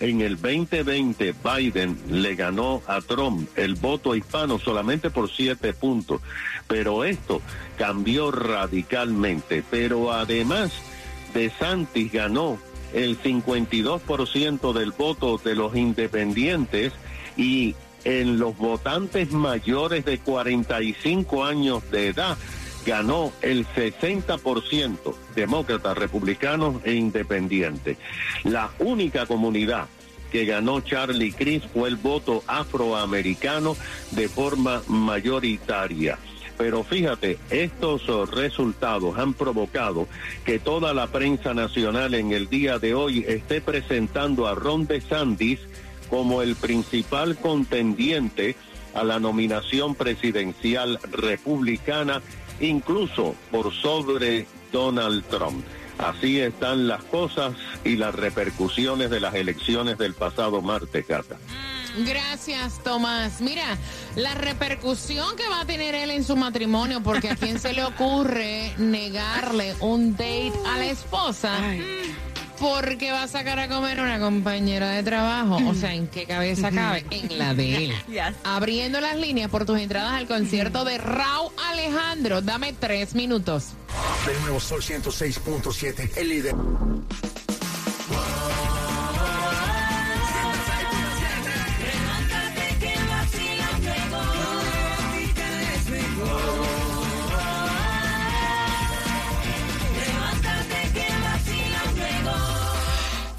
En 0.00 0.20
el 0.20 0.40
2020 0.40 1.34
Biden 1.44 1.96
le 2.08 2.34
ganó 2.34 2.82
a 2.88 3.00
Trump 3.00 3.48
el 3.56 3.74
voto 3.74 4.16
hispano 4.16 4.58
solamente 4.58 5.10
por 5.10 5.30
siete 5.30 5.72
puntos. 5.72 6.20
Pero 6.66 7.04
esto 7.04 7.40
cambió 7.78 8.32
radicalmente. 8.32 9.62
Pero 9.70 10.12
además, 10.12 10.72
DeSantis 11.34 12.10
ganó 12.10 12.58
el 12.92 13.20
52% 13.20 14.72
del 14.72 14.92
voto 14.92 15.38
de 15.38 15.54
los 15.54 15.76
independientes 15.76 16.92
y 17.36 17.74
en 18.04 18.38
los 18.38 18.56
votantes 18.56 19.30
mayores 19.32 20.04
de 20.04 20.18
45 20.18 21.44
años 21.44 21.88
de 21.90 22.08
edad 22.08 22.36
ganó 22.84 23.32
el 23.42 23.66
60% 23.66 25.14
demócratas, 25.34 25.96
republicanos 25.96 26.76
e 26.84 26.94
independientes. 26.94 27.96
La 28.44 28.70
única 28.78 29.26
comunidad 29.26 29.86
que 30.32 30.44
ganó 30.46 30.80
Charlie 30.80 31.32
Crist 31.32 31.66
fue 31.72 31.88
el 31.88 31.96
voto 31.96 32.42
afroamericano 32.46 33.76
de 34.12 34.28
forma 34.28 34.82
mayoritaria. 34.88 36.18
Pero 36.62 36.84
fíjate, 36.84 37.40
estos 37.50 38.06
resultados 38.30 39.18
han 39.18 39.34
provocado 39.34 40.06
que 40.44 40.60
toda 40.60 40.94
la 40.94 41.08
prensa 41.08 41.54
nacional 41.54 42.14
en 42.14 42.30
el 42.30 42.48
día 42.48 42.78
de 42.78 42.94
hoy 42.94 43.24
esté 43.26 43.60
presentando 43.60 44.46
a 44.46 44.54
Ron 44.54 44.86
DeSantis 44.86 45.58
como 46.08 46.40
el 46.40 46.54
principal 46.54 47.36
contendiente 47.36 48.54
a 48.94 49.02
la 49.02 49.18
nominación 49.18 49.96
presidencial 49.96 51.00
republicana, 51.10 52.22
incluso 52.60 53.34
por 53.50 53.72
sobre 53.72 54.46
Donald 54.70 55.24
Trump. 55.24 55.64
Así 56.02 56.40
están 56.40 56.88
las 56.88 57.04
cosas 57.04 57.54
y 57.84 57.96
las 57.96 58.14
repercusiones 58.14 59.10
de 59.10 59.20
las 59.20 59.34
elecciones 59.34 59.98
del 59.98 60.14
pasado 60.14 60.60
martes, 60.60 61.06
Cata. 61.06 61.36
Gracias, 61.98 62.82
Tomás. 62.82 63.40
Mira, 63.40 63.76
la 64.16 64.34
repercusión 64.34 65.36
que 65.36 65.48
va 65.48 65.60
a 65.60 65.64
tener 65.66 65.94
él 65.94 66.10
en 66.10 66.24
su 66.24 66.36
matrimonio, 66.36 67.02
porque 67.02 67.30
a 67.30 67.36
quién 67.36 67.58
se 67.58 67.72
le 67.72 67.84
ocurre 67.84 68.72
negarle 68.78 69.74
un 69.80 70.12
date 70.12 70.52
a 70.66 70.78
la 70.78 70.86
esposa. 70.86 71.52
Porque 72.62 73.10
va 73.10 73.24
a 73.24 73.28
sacar 73.28 73.58
a 73.58 73.66
comer 73.66 74.00
una 74.00 74.20
compañera 74.20 74.90
de 74.90 75.02
trabajo. 75.02 75.58
O 75.68 75.74
sea, 75.74 75.94
¿en 75.94 76.06
qué 76.06 76.26
cabeza 76.26 76.70
cabe? 76.70 77.04
En 77.10 77.36
la 77.36 77.54
de 77.54 77.86
él. 77.86 77.92
Yes. 78.08 78.36
Abriendo 78.44 79.00
las 79.00 79.16
líneas 79.16 79.50
por 79.50 79.66
tus 79.66 79.80
entradas 79.80 80.12
al 80.12 80.28
concierto 80.28 80.84
de 80.84 80.98
Raúl 80.98 81.50
Alejandro. 81.70 82.40
Dame 82.40 82.72
tres 82.72 83.16
minutos. 83.16 83.70
Del 84.26 84.40
nuevo 84.42 84.60
Sol 84.60 84.80
106.7, 84.80 86.16
el 86.16 86.28
líder. 86.28 86.54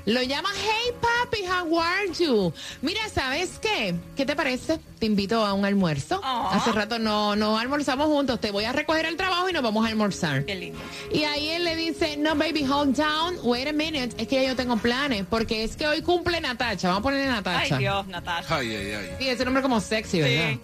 Lo 0.05 0.21
llama, 0.23 0.49
hey 0.53 0.93
papi, 1.01 1.43
how 1.45 1.79
are 1.79 2.11
you? 2.19 2.53
Mira, 2.81 3.01
¿sabes 3.13 3.59
qué? 3.61 3.95
¿Qué 4.15 4.25
te 4.25 4.35
parece? 4.35 4.79
Te 4.99 5.05
invito 5.05 5.45
a 5.45 5.53
un 5.53 5.65
almuerzo. 5.65 6.21
Hace 6.23 6.71
rato 6.71 6.99
no, 6.99 7.34
no 7.35 7.57
almorzamos 7.57 8.07
juntos. 8.07 8.39
Te 8.39 8.51
voy 8.51 8.65
a 8.65 8.71
recoger 8.71 9.05
al 9.05 9.15
trabajo 9.15 9.49
y 9.49 9.53
nos 9.53 9.63
vamos 9.63 9.85
a 9.85 9.89
almorzar. 9.89 10.45
Qué 10.45 10.55
lindo. 10.55 10.79
Y 11.11 11.23
ahí 11.23 11.49
él 11.49 11.63
le 11.63 11.75
dice, 11.75 12.17
no, 12.17 12.35
baby, 12.35 12.65
hold 12.69 12.95
down, 12.95 13.37
wait 13.43 13.67
a 13.67 13.73
minute, 13.73 14.15
es 14.17 14.27
que 14.27 14.35
ya 14.41 14.43
yo 14.43 14.55
tengo 14.55 14.77
planes, 14.77 15.25
porque 15.29 15.63
es 15.63 15.75
que 15.75 15.87
hoy 15.87 16.01
cumple 16.01 16.39
Natacha, 16.41 16.87
vamos 16.89 17.01
a 17.01 17.03
ponerle 17.03 17.27
Natacha. 17.27 17.75
Ay, 17.75 17.81
Dios, 17.81 18.07
Natasha. 18.07 18.57
Ay, 18.57 18.75
ay, 18.75 18.91
ay. 18.91 19.15
Sí, 19.19 19.29
ese 19.29 19.45
nombre 19.45 19.61
como 19.61 19.79
sexy, 19.79 20.21
¿verdad? 20.21 20.51
Sí. 20.51 20.59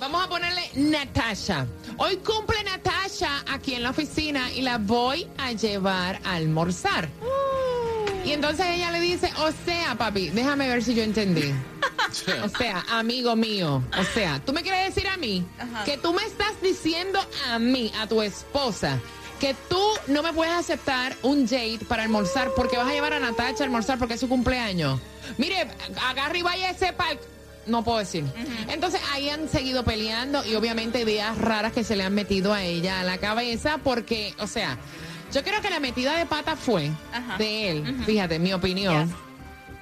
Vamos 0.00 0.24
a 0.24 0.28
ponerle 0.28 0.62
Natasha. 0.74 1.66
Hoy 1.98 2.16
cumple 2.16 2.62
Natasha 2.64 3.44
aquí 3.46 3.74
en 3.74 3.82
la 3.82 3.90
oficina 3.90 4.50
y 4.52 4.62
la 4.62 4.78
voy 4.78 5.28
a 5.36 5.52
llevar 5.52 6.20
a 6.24 6.36
almorzar. 6.36 7.08
Y 8.24 8.32
entonces 8.32 8.66
ella 8.66 8.90
le 8.90 9.00
dice, 9.00 9.30
o 9.38 9.50
sea, 9.64 9.94
papi, 9.96 10.30
déjame 10.30 10.68
ver 10.68 10.82
si 10.82 10.94
yo 10.94 11.02
entendí. 11.02 11.52
O 12.42 12.48
sea, 12.48 12.84
amigo 12.90 13.36
mío, 13.36 13.84
o 13.96 14.04
sea, 14.14 14.40
tú 14.44 14.52
me 14.52 14.62
quieres 14.62 14.92
decir 14.92 15.06
a 15.08 15.16
mí 15.16 15.46
Ajá. 15.60 15.84
que 15.84 15.96
tú 15.96 16.12
me 16.12 16.24
estás 16.24 16.60
diciendo 16.60 17.20
a 17.48 17.58
mí, 17.60 17.92
a 18.00 18.08
tu 18.08 18.20
esposa, 18.20 18.98
que 19.38 19.54
tú 19.68 19.80
no 20.08 20.20
me 20.22 20.32
puedes 20.32 20.52
aceptar 20.52 21.16
un 21.22 21.44
date 21.44 21.78
para 21.88 22.02
almorzar 22.02 22.50
porque 22.56 22.76
vas 22.76 22.88
a 22.88 22.92
llevar 22.92 23.12
a 23.12 23.20
Natacha 23.20 23.62
a 23.62 23.66
almorzar 23.66 23.98
porque 23.98 24.14
es 24.14 24.20
su 24.20 24.28
cumpleaños. 24.28 24.98
Mire, 25.38 25.68
agarra 26.08 26.36
y 26.36 26.42
vaya 26.42 26.70
ese 26.70 26.92
parque. 26.92 27.22
No 27.66 27.84
puedo 27.84 27.98
decir. 27.98 28.24
Entonces 28.68 29.00
ahí 29.12 29.28
han 29.30 29.48
seguido 29.48 29.84
peleando 29.84 30.44
y 30.44 30.56
obviamente 30.56 31.00
ideas 31.02 31.38
raras 31.38 31.72
que 31.72 31.84
se 31.84 31.94
le 31.94 32.02
han 32.02 32.14
metido 32.14 32.52
a 32.52 32.64
ella 32.64 33.00
a 33.00 33.04
la 33.04 33.18
cabeza 33.18 33.78
porque, 33.84 34.34
o 34.40 34.48
sea, 34.48 34.78
yo 35.32 35.42
creo 35.42 35.60
que 35.60 35.70
la 35.70 35.80
metida 35.80 36.16
de 36.16 36.26
pata 36.26 36.56
fue 36.56 36.90
Ajá. 37.12 37.36
de 37.38 37.70
él, 37.70 37.96
fíjate, 38.04 38.38
mi 38.38 38.52
opinión. 38.52 39.06
Yes. 39.08 39.16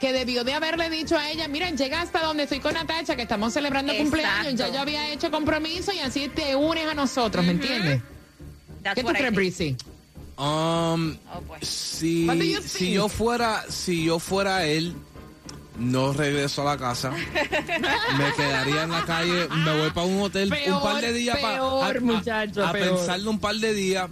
Que 0.01 0.13
debió 0.13 0.45
de 0.45 0.55
haberle 0.55 0.91
dicho 0.91 1.17
a 1.19 1.29
ella, 1.31 1.49
miren, 1.49 1.77
llega 1.77 2.01
hasta 2.01 2.23
donde 2.23 2.45
estoy 2.45 2.61
con 2.61 2.73
Natacha, 2.75 3.17
que 3.17 3.23
estamos 3.23 3.53
celebrando 3.53 3.93
Exacto. 3.93 4.11
cumpleaños, 4.13 4.55
ya 4.55 4.69
yo 4.69 4.81
había 4.81 5.13
hecho 5.13 5.31
compromiso 5.31 5.93
y 5.93 5.99
así 5.99 6.29
te 6.29 6.55
unes 6.55 6.87
a 6.87 6.95
nosotros, 6.95 7.45
¿me 7.45 7.51
entiendes? 7.53 8.01
That's 8.83 8.95
¿Qué 8.95 9.03
tú 9.03 9.09
crees. 9.13 9.35
Breezy? 9.35 9.77
Um, 10.37 11.17
Oh, 11.35 11.41
boy. 11.49 11.59
si, 11.63 12.29
si 12.63 12.93
yo 12.93 13.09
fuera, 13.09 13.65
si 13.69 14.05
yo 14.05 14.21
fuera 14.21 14.67
él, 14.67 14.95
no 15.79 16.13
regreso 16.13 16.63
a 16.63 16.77
la 16.77 16.79
casa. 16.79 17.11
me 17.11 18.33
quedaría 18.37 18.85
en 18.85 18.91
la 18.93 19.05
calle, 19.05 19.49
me 19.49 19.79
voy 19.81 19.91
para 19.91 20.07
un 20.07 20.21
hotel 20.23 20.55
un 20.69 20.81
par 20.81 21.01
de 21.01 21.13
días 21.13 21.39
para 21.39 21.57
a, 21.59 22.73
peor. 22.73 22.73
pensarlo 22.73 23.31
un 23.31 23.41
par 23.41 23.57
de 23.57 23.75
días. 23.75 24.09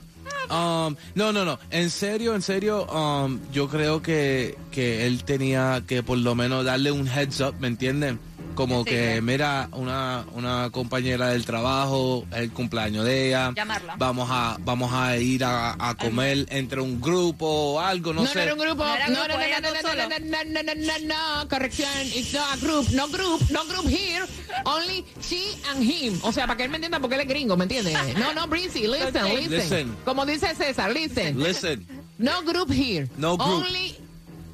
Um, 0.50 0.96
no, 1.14 1.32
no, 1.32 1.44
no. 1.44 1.58
En 1.70 1.90
serio, 1.90 2.34
en 2.34 2.42
serio, 2.42 2.86
um, 2.86 3.38
yo 3.52 3.68
creo 3.68 4.02
que, 4.02 4.56
que 4.70 5.06
él 5.06 5.24
tenía 5.24 5.82
que 5.86 6.02
por 6.02 6.18
lo 6.18 6.34
menos 6.34 6.64
darle 6.64 6.92
un 6.92 7.06
heads 7.08 7.40
up, 7.40 7.54
¿me 7.58 7.68
entienden? 7.68 8.18
Como 8.56 8.82
Sí, 8.84 8.90
que, 8.90 9.20
mira, 9.22 9.68
una, 9.72 10.24
una 10.32 10.70
compañera 10.70 11.28
del 11.28 11.44
trabajo, 11.44 12.24
el 12.32 12.50
cumpleaños 12.50 13.04
de 13.04 13.28
ella. 13.28 13.52
Llamarla. 13.54 13.94
Vamos 13.98 14.28
a, 14.32 14.56
vamos 14.60 14.90
a 14.92 15.16
ir 15.18 15.44
a, 15.44 15.76
a 15.78 15.94
comer 15.94 16.46
entre 16.50 16.80
un 16.80 17.00
grupo 17.00 17.46
o 17.46 17.80
algo, 17.80 18.12
no, 18.12 18.22
No, 18.22 18.26
sé. 18.26 18.34
no 18.36 18.40
era 18.42 18.54
un 18.54 18.58
grupo. 18.60 18.84
No 18.84 18.88
No, 18.88 18.94
era 18.96 19.08
no, 19.08 19.14
grupo, 19.24 19.38
no, 19.38 19.44
ella 19.44 19.60
no, 19.60 19.68
no 19.68 19.74
no, 19.74 19.80
solo. 19.88 20.02
no, 20.02 20.18
no, 20.18 20.44
no, 20.44 20.62
no, 20.62 20.74
no, 20.74 21.40
no, 21.42 21.48
corrección. 21.48 21.90
It's 22.14 22.32
not 22.34 22.54
a 22.54 22.56
group. 22.66 22.88
No 22.90 23.06
group, 23.08 23.40
no 23.50 23.64
group 23.66 23.86
here. 23.88 24.24
Only 24.64 25.04
she 25.20 25.56
and 25.70 25.82
him. 25.82 26.18
O 26.22 26.32
sea, 26.32 26.46
para 26.46 26.56
que 26.56 26.64
él 26.64 26.70
me 26.70 26.76
entienda 26.76 26.98
porque 26.98 27.14
él 27.16 27.20
es 27.22 27.28
gringo, 27.28 27.56
¿me 27.56 27.64
entiendes? 27.64 27.94
No, 28.18 28.32
no, 28.32 28.46
Breezy, 28.48 28.86
listen, 28.86 29.16
Okay. 29.24 29.36
listen. 29.48 29.50
Listen. 29.58 29.96
Como 30.04 30.24
dice 30.24 30.54
César, 30.54 30.90
listen. 30.92 31.38
Listen, 31.42 31.86
No 32.18 32.42
group 32.42 32.70
here. 32.72 33.08
No 33.18 33.36
group. 33.36 33.50
Only 33.66 33.96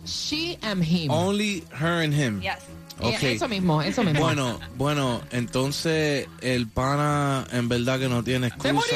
she 0.05 0.59
and 0.63 0.83
him. 0.85 1.11
only 1.11 1.63
her 1.71 2.03
and 2.03 2.13
him. 2.13 2.41
Yes. 2.43 2.59
Eh, 3.01 3.15
Ok. 3.17 3.23
Eso 3.23 3.49
mismo, 3.49 3.83
eso 3.83 4.05
mismo. 4.05 4.21
Bueno, 4.21 4.61
bueno, 4.77 5.21
entonces 5.31 6.29
el 6.41 6.69
pana 6.69 7.47
en 7.53 7.69
verdad 7.69 7.99
que 7.99 8.09
no 8.09 8.23
tiene 8.23 8.47
excusa. 8.49 8.69
¡Se 8.69 8.73
murió! 8.73 8.93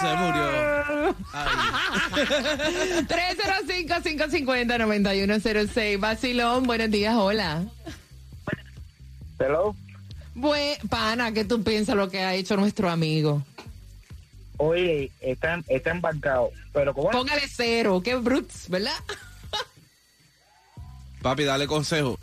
Se 0.00 0.06
murió. 0.16 1.16
Ay. 1.32 1.48
305-550-9106. 3.06 5.98
Vacilón, 6.00 6.64
buenos 6.64 6.90
días, 6.90 7.14
hola. 7.16 7.64
Hello. 9.38 9.74
Bue, 10.34 10.78
pana, 10.88 11.32
¿qué 11.32 11.44
tú 11.44 11.62
piensas 11.64 11.96
lo 11.96 12.08
que 12.08 12.20
ha 12.20 12.34
hecho 12.34 12.56
nuestro 12.56 12.88
amigo? 12.90 13.42
Oye, 14.58 15.10
está, 15.20 15.60
está 15.68 15.90
embarcado. 15.90 16.50
Pero 16.72 16.94
como 16.94 17.10
Póngale 17.10 17.42
cero, 17.48 18.00
qué 18.04 18.14
brutes, 18.16 18.68
¿verdad? 18.68 18.94
Papi, 21.22 21.44
dale 21.44 21.66
consejo. 21.66 22.18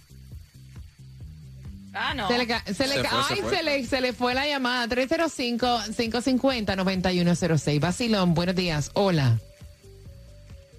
No. 2.15 2.27
Se 2.29 2.37
le, 2.37 2.47
ca- 2.47 2.63
se 2.65 2.87
le, 2.87 2.95
Se 2.95 3.01
ca- 3.01 3.09
fue, 3.09 3.23
se 3.23 3.33
ay, 3.33 3.41
fue. 3.41 3.49
se 3.57 3.63
le, 3.63 3.85
se 3.85 3.99
le 4.01 4.13
fue 4.13 4.33
la 4.33 4.47
llamada. 4.47 4.87
305-550-9106. 4.95 7.79
Vacilón, 7.79 8.33
buenos 8.33 8.55
días, 8.55 8.91
hola. 8.93 9.37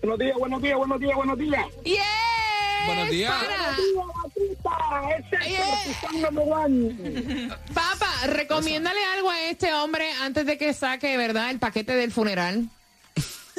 Buenos 0.02 0.18
días, 0.18 0.36
buenos 0.38 0.62
días, 0.62 0.76
buenos 0.78 1.00
días, 1.00 1.14
buenos 1.16 1.38
días. 1.38 1.64
Yes, 1.84 1.98
Buenos 2.86 3.10
días. 3.10 3.34
Yeah. 5.46 5.74
Papá, 7.74 8.26
recomiéndale 8.26 8.98
algo 9.16 9.30
a 9.30 9.40
este 9.42 9.72
hombre 9.74 10.10
antes 10.22 10.46
de 10.46 10.56
que 10.58 10.72
saque, 10.74 11.16
¿verdad?, 11.16 11.50
el 11.50 11.58
paquete 11.58 11.94
del 11.94 12.12
funeral. 12.12 12.68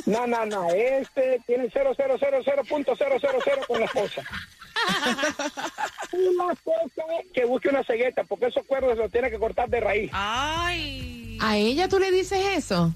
No, 0.06 0.26
no, 0.28 0.46
no. 0.46 0.70
Este 0.72 1.42
tiene 1.46 1.70
0000.000 1.70 3.68
con 3.68 3.80
la 3.80 3.86
esposa. 3.86 4.22
Una 6.12 6.56
cosa 6.64 7.04
que 7.34 7.46
busque 7.46 7.70
una 7.70 7.84
cegueta, 7.84 8.24
porque 8.24 8.48
esos 8.48 8.66
cuernos 8.66 8.98
los 8.98 9.12
tiene 9.12 9.30
que 9.30 9.38
cortar 9.38 9.70
de 9.70 9.80
raíz. 9.80 10.12
Ay. 10.14 11.38
¿A 11.42 11.58
ella 11.58 11.88
tú 11.88 12.00
le 12.00 12.12
dices 12.12 12.40
eso? 12.56 12.94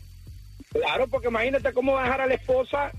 Claro, 0.72 1.08
porque 1.08 1.28
imagínate 1.28 1.74
cómo 1.74 1.94
va 1.94 2.02
a 2.02 2.04
dejar 2.06 2.22
a 2.22 2.28
la 2.28 2.34
esposa 2.36 2.92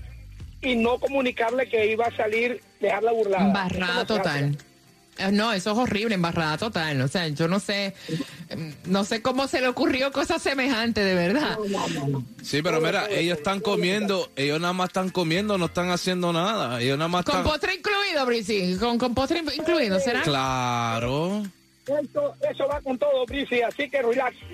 y 0.61 0.75
no 0.75 0.99
comunicarle 0.99 1.67
que 1.67 1.91
iba 1.91 2.05
a 2.05 2.15
salir, 2.15 2.61
dejarla 2.79 3.11
burlada. 3.11 3.69
Se 3.69 4.05
total. 4.05 4.55
hace. 4.55 4.72
Eh, 5.17 5.31
No, 5.31 5.53
eso 5.53 5.71
es 5.71 5.77
horrible, 5.77 6.15
embarrada 6.15 6.57
total. 6.57 7.01
O 7.01 7.07
sea, 7.07 7.27
yo 7.27 7.47
no 7.47 7.59
sé, 7.59 7.93
no 8.85 9.03
sé 9.03 9.21
cómo 9.21 9.47
se 9.47 9.61
le 9.61 9.67
ocurrió 9.67 10.11
cosa 10.11 10.39
semejante, 10.39 11.03
de 11.03 11.15
verdad. 11.15 11.57
Sí, 12.41 12.61
pero 12.61 12.81
mira, 12.81 13.07
ellos 13.09 13.37
están 13.37 13.59
comiendo, 13.59 14.31
ellos 14.35 14.59
nada 14.59 14.73
más 14.73 14.89
están 14.89 15.09
comiendo, 15.09 15.57
no 15.57 15.65
están 15.65 15.89
haciendo 15.91 16.33
nada. 16.33 16.81
Ellos 16.81 16.97
nada 16.97 17.07
más 17.09 17.25
Con 17.25 17.37
están... 17.37 17.51
postre 17.51 17.75
incluido, 17.75 18.25
Brisi. 18.25 18.75
Con, 18.79 18.97
con 18.97 19.13
postre 19.13 19.43
incluido, 19.55 19.99
¿será? 19.99 20.21
Claro. 20.23 21.43
Eso, 21.85 22.33
eso 22.49 22.67
va 22.67 22.79
con 22.81 22.97
todo, 22.97 23.25
Brisi, 23.25 23.61
así 23.61 23.89
que 23.89 24.01
relax. 24.01 24.35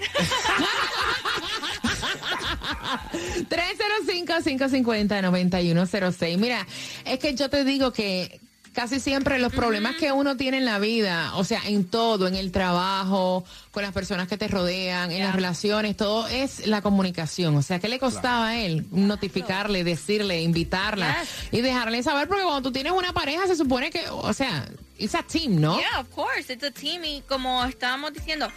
305-550-9106. 3.49 6.37
Mira, 6.37 6.65
es 7.05 7.19
que 7.19 7.35
yo 7.35 7.49
te 7.49 7.63
digo 7.63 7.93
que 7.93 8.39
casi 8.73 8.99
siempre 8.99 9.39
los 9.39 9.51
problemas 9.53 9.95
que 9.95 10.11
uno 10.11 10.37
tiene 10.37 10.57
en 10.57 10.65
la 10.65 10.79
vida, 10.79 11.35
o 11.35 11.43
sea, 11.43 11.61
en 11.65 11.85
todo, 11.85 12.27
en 12.27 12.35
el 12.35 12.51
trabajo, 12.51 13.43
con 13.71 13.83
las 13.83 13.93
personas 13.93 14.27
que 14.27 14.37
te 14.37 14.47
rodean, 14.47 15.11
en 15.11 15.23
las 15.23 15.35
relaciones, 15.35 15.97
todo 15.97 16.27
es 16.27 16.67
la 16.67 16.81
comunicación. 16.81 17.55
O 17.55 17.61
sea, 17.61 17.79
¿qué 17.79 17.87
le 17.87 17.99
costaba 17.99 18.49
a 18.49 18.57
él 18.57 18.85
notificarle, 18.91 19.83
decirle, 19.83 20.41
invitarla 20.41 21.17
y 21.51 21.61
dejarle 21.61 22.03
saber? 22.03 22.27
Porque 22.27 22.43
cuando 22.43 22.61
tú 22.61 22.71
tienes 22.71 22.93
una 22.93 23.13
pareja 23.13 23.47
se 23.47 23.55
supone 23.55 23.89
que, 23.89 24.07
o 24.09 24.33
sea, 24.33 24.67
it's 24.97 25.15
a 25.15 25.23
team, 25.23 25.59
¿no? 25.59 25.77
Yeah, 25.77 25.99
of 25.99 26.09
course, 26.09 26.51
it's 26.51 26.63
a 26.63 26.71
team 26.71 27.03
y 27.03 27.21
como 27.27 27.63
estábamos 27.65 28.13
diciendo, 28.13 28.47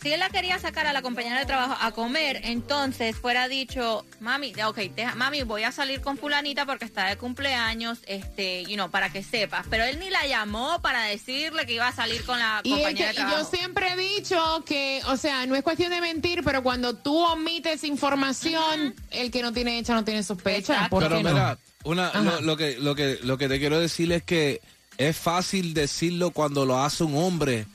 si 0.00 0.12
él 0.12 0.20
la 0.20 0.30
quería 0.30 0.58
sacar 0.58 0.86
a 0.86 0.92
la 0.92 1.02
compañera 1.02 1.38
de 1.40 1.46
trabajo 1.46 1.76
a 1.80 1.90
comer, 1.92 2.40
entonces 2.44 3.16
fuera 3.16 3.48
dicho, 3.48 4.04
mami, 4.20 4.52
ok, 4.64 4.76
deja- 4.94 5.14
mami, 5.16 5.42
voy 5.42 5.64
a 5.64 5.72
salir 5.72 6.00
con 6.00 6.16
fulanita 6.16 6.66
porque 6.66 6.84
está 6.84 7.06
de 7.06 7.16
cumpleaños, 7.16 7.98
este, 8.06 8.64
you 8.66 8.74
know, 8.74 8.90
para 8.90 9.10
que 9.10 9.22
sepas. 9.22 9.66
Pero 9.68 9.84
él 9.84 9.98
ni 9.98 10.08
la 10.10 10.26
llamó 10.26 10.80
para 10.82 11.02
decirle 11.04 11.66
que 11.66 11.72
iba 11.74 11.88
a 11.88 11.92
salir 11.92 12.24
con 12.24 12.38
la 12.38 12.60
Y, 12.62 12.70
es 12.72 12.76
compañera 12.76 13.10
que- 13.12 13.16
de 13.16 13.20
y 13.20 13.24
yo 13.24 13.28
trabajo. 13.30 13.50
siempre 13.56 13.92
he 13.92 13.96
dicho 13.96 14.62
que, 14.66 15.02
o 15.06 15.16
sea, 15.16 15.46
no 15.46 15.54
es 15.56 15.62
cuestión 15.62 15.90
de 15.90 16.00
mentir, 16.00 16.42
pero 16.44 16.62
cuando 16.62 16.94
tú 16.94 17.18
omites 17.18 17.82
información, 17.84 18.94
el 19.10 19.30
que 19.30 19.42
no 19.42 19.52
tiene 19.52 19.78
hecha 19.78 19.94
no 19.94 20.04
tiene 20.04 20.22
sospecha. 20.22 20.88
¿Por 20.88 21.02
Pero 21.02 21.16
qué 21.18 21.22
no? 21.24 21.30
mira, 21.30 21.58
una, 21.84 22.12
lo 22.40 22.56
que, 22.56 22.76
lo, 22.78 22.94
que, 22.94 23.18
lo 23.22 23.38
que 23.38 23.48
te 23.48 23.58
quiero 23.58 23.80
decir 23.80 24.12
es 24.12 24.22
que 24.22 24.60
es 24.96 25.16
fácil 25.16 25.74
decirlo 25.74 26.30
cuando 26.30 26.66
lo 26.66 26.82
hace 26.82 27.04
un 27.04 27.16
hombre, 27.16 27.66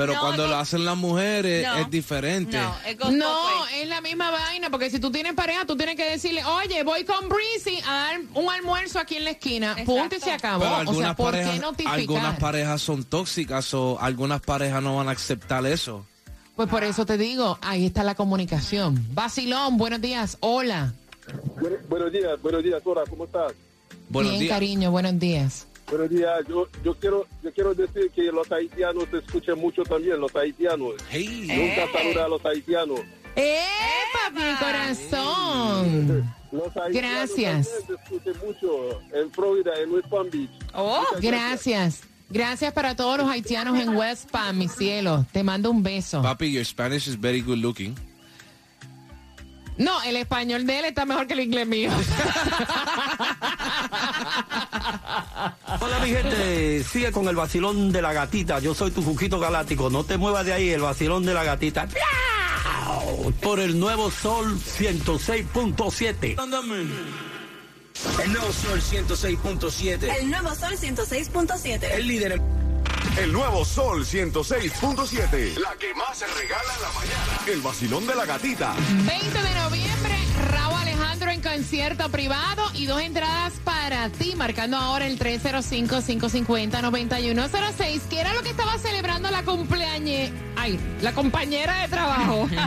pero 0.00 0.14
No, 0.14 0.20
cuando 0.20 0.44
no. 0.44 0.48
lo 0.52 0.56
hacen 0.56 0.86
las 0.86 0.96
mujeres 0.96 1.66
No. 1.66 1.76
es 1.76 1.90
diferente. 1.90 2.58
No, 3.10 3.66
es 3.74 3.86
la 3.86 4.00
misma 4.00 4.30
vaina, 4.30 4.70
porque 4.70 4.88
si 4.88 4.98
tú 4.98 5.10
tienes 5.10 5.34
pareja, 5.34 5.66
tú 5.66 5.76
tienes 5.76 5.94
que 5.94 6.08
decirle, 6.08 6.42
oye, 6.42 6.82
voy 6.84 7.04
con 7.04 7.28
Breezy 7.28 7.82
a 7.86 7.92
dar 7.92 8.20
un 8.32 8.50
almuerzo 8.50 8.98
aquí 8.98 9.16
en 9.16 9.24
la 9.24 9.30
esquina. 9.32 9.76
Punto 9.84 10.16
y 10.16 10.20
se 10.20 10.32
acabó. 10.32 10.60
Pero 10.64 10.72
O 10.74 10.76
algunas, 10.78 11.00
sea, 11.02 11.16
¿por 11.16 11.32
qué 11.32 11.38
parejas, 11.42 11.60
notificar? 11.60 11.94
algunas 12.00 12.38
parejas 12.38 12.80
son 12.80 13.04
tóxicas 13.04 13.74
o 13.74 13.98
algunas 14.00 14.40
parejas 14.40 14.82
no 14.82 14.96
van 14.96 15.08
a 15.08 15.12
aceptar 15.12 15.66
eso. 15.66 16.06
Pues 16.56 16.68
por 16.70 16.82
eso 16.82 17.04
te 17.04 17.18
digo, 17.18 17.58
ahí 17.60 17.84
está 17.86 18.02
la 18.02 18.14
comunicación. 18.14 19.06
Basilón, 19.12 19.76
buenos 19.76 20.00
días. 20.00 20.38
Hola. 20.40 20.94
Buenos 21.90 22.10
días, 22.10 22.40
buenos 22.40 22.62
días, 22.64 22.80
Cora, 22.82 23.02
¿cómo 23.08 23.24
estás? 23.26 23.52
Bien, 24.08 24.48
cariño, 24.48 24.90
buenos 24.90 25.18
días. 25.18 25.66
Buenos 25.90 26.08
días, 26.08 26.30
yo, 26.48 26.68
yo 26.84 26.94
quiero 26.94 27.26
yo 27.42 27.52
quiero 27.52 27.74
decir 27.74 28.10
que 28.14 28.22
los 28.30 28.50
haitianos 28.52 29.04
se 29.10 29.18
escuchan 29.18 29.58
mucho 29.58 29.82
también, 29.82 30.20
los 30.20 30.34
haitianos. 30.36 30.94
Nunca 31.12 31.92
saluda 31.92 32.24
a 32.26 32.28
los 32.28 32.44
haitianos. 32.46 33.00
¡Epa, 33.34 34.30
mi 34.32 34.56
corazón! 34.58 36.32
Los 36.52 36.76
haitianos 36.76 36.94
Gracias. 36.94 37.68
escuchan 37.88 38.34
mucho 38.46 39.00
en 39.12 39.30
Florida, 39.32 39.72
en 39.82 39.92
West 39.92 40.08
Palm 40.08 40.30
Beach. 40.30 40.50
Oh, 40.74 41.04
gracias. 41.20 42.02
Gracias 42.28 42.72
para 42.72 42.94
todos 42.94 43.18
los 43.18 43.28
haitianos 43.28 43.76
en 43.78 43.96
West 43.96 44.30
Palm, 44.30 44.58
mi 44.58 44.68
cielo. 44.68 45.26
Te 45.32 45.42
mando 45.42 45.70
un 45.72 45.82
beso. 45.82 46.22
Papi, 46.22 46.52
your 46.52 46.64
Spanish 46.64 47.08
is 47.08 47.16
very 47.20 47.40
good 47.40 47.58
looking. 47.58 47.96
No, 49.76 50.02
el 50.02 50.16
español 50.16 50.66
de 50.66 50.78
él 50.78 50.84
está 50.86 51.04
mejor 51.06 51.26
que 51.26 51.32
el 51.34 51.40
inglés 51.40 51.66
mío. 51.66 51.90
Hola 55.80 55.98
mi 56.00 56.10
gente, 56.10 56.84
sigue 56.84 57.12
con 57.12 57.26
el 57.28 57.36
vacilón 57.36 57.92
de 57.92 58.02
la 58.02 58.12
gatita. 58.12 58.58
Yo 58.58 58.74
soy 58.74 58.90
tu 58.90 59.02
Juquito 59.02 59.40
Galáctico. 59.40 59.88
No 59.88 60.04
te 60.04 60.18
muevas 60.18 60.44
de 60.44 60.52
ahí, 60.52 60.70
el 60.70 60.82
vacilón 60.82 61.24
de 61.24 61.32
la 61.34 61.44
gatita. 61.44 61.86
¡Piau! 61.86 63.32
Por 63.40 63.60
el 63.60 63.78
nuevo 63.80 64.10
Sol 64.10 64.58
106.7. 64.58 66.36
El 68.22 68.32
nuevo 68.32 68.52
Sol 68.52 68.80
106.7. 68.80 70.16
El 70.20 70.30
nuevo 70.30 70.54
Sol 70.54 70.76
106.7. 70.76 71.90
El 71.92 72.06
líder 72.06 72.32
en... 72.32 72.59
El 73.18 73.32
nuevo 73.32 73.64
Sol 73.64 74.04
106.7. 74.04 75.56
La 75.58 75.74
que 75.78 75.92
más 75.94 76.18
se 76.18 76.26
regala 76.26 76.74
en 76.76 76.82
la 76.82 76.90
mañana. 76.92 77.40
El 77.46 77.60
vacilón 77.60 78.06
de 78.06 78.14
la 78.14 78.24
gatita. 78.24 78.74
20 79.06 79.42
de 79.42 79.54
noviembre, 79.56 80.14
Raúl 80.50 80.80
Alejandro 80.80 81.30
en 81.30 81.40
concierto 81.42 82.08
privado 82.10 82.62
y 82.74 82.86
dos 82.86 83.00
entradas 83.00 83.54
para 83.64 84.08
ti, 84.10 84.34
marcando 84.36 84.76
ahora 84.76 85.06
el 85.06 85.18
305-550-9106, 85.18 88.00
que 88.08 88.20
era 88.20 88.32
lo 88.32 88.42
que 88.42 88.50
estaba 88.50 88.78
celebrando 88.78 89.28
la 89.30 89.42
cumpleaños. 89.42 90.30
Ay, 90.56 90.78
la 91.02 91.12
compañera 91.12 91.82
de 91.82 91.88
trabajo. 91.88 92.48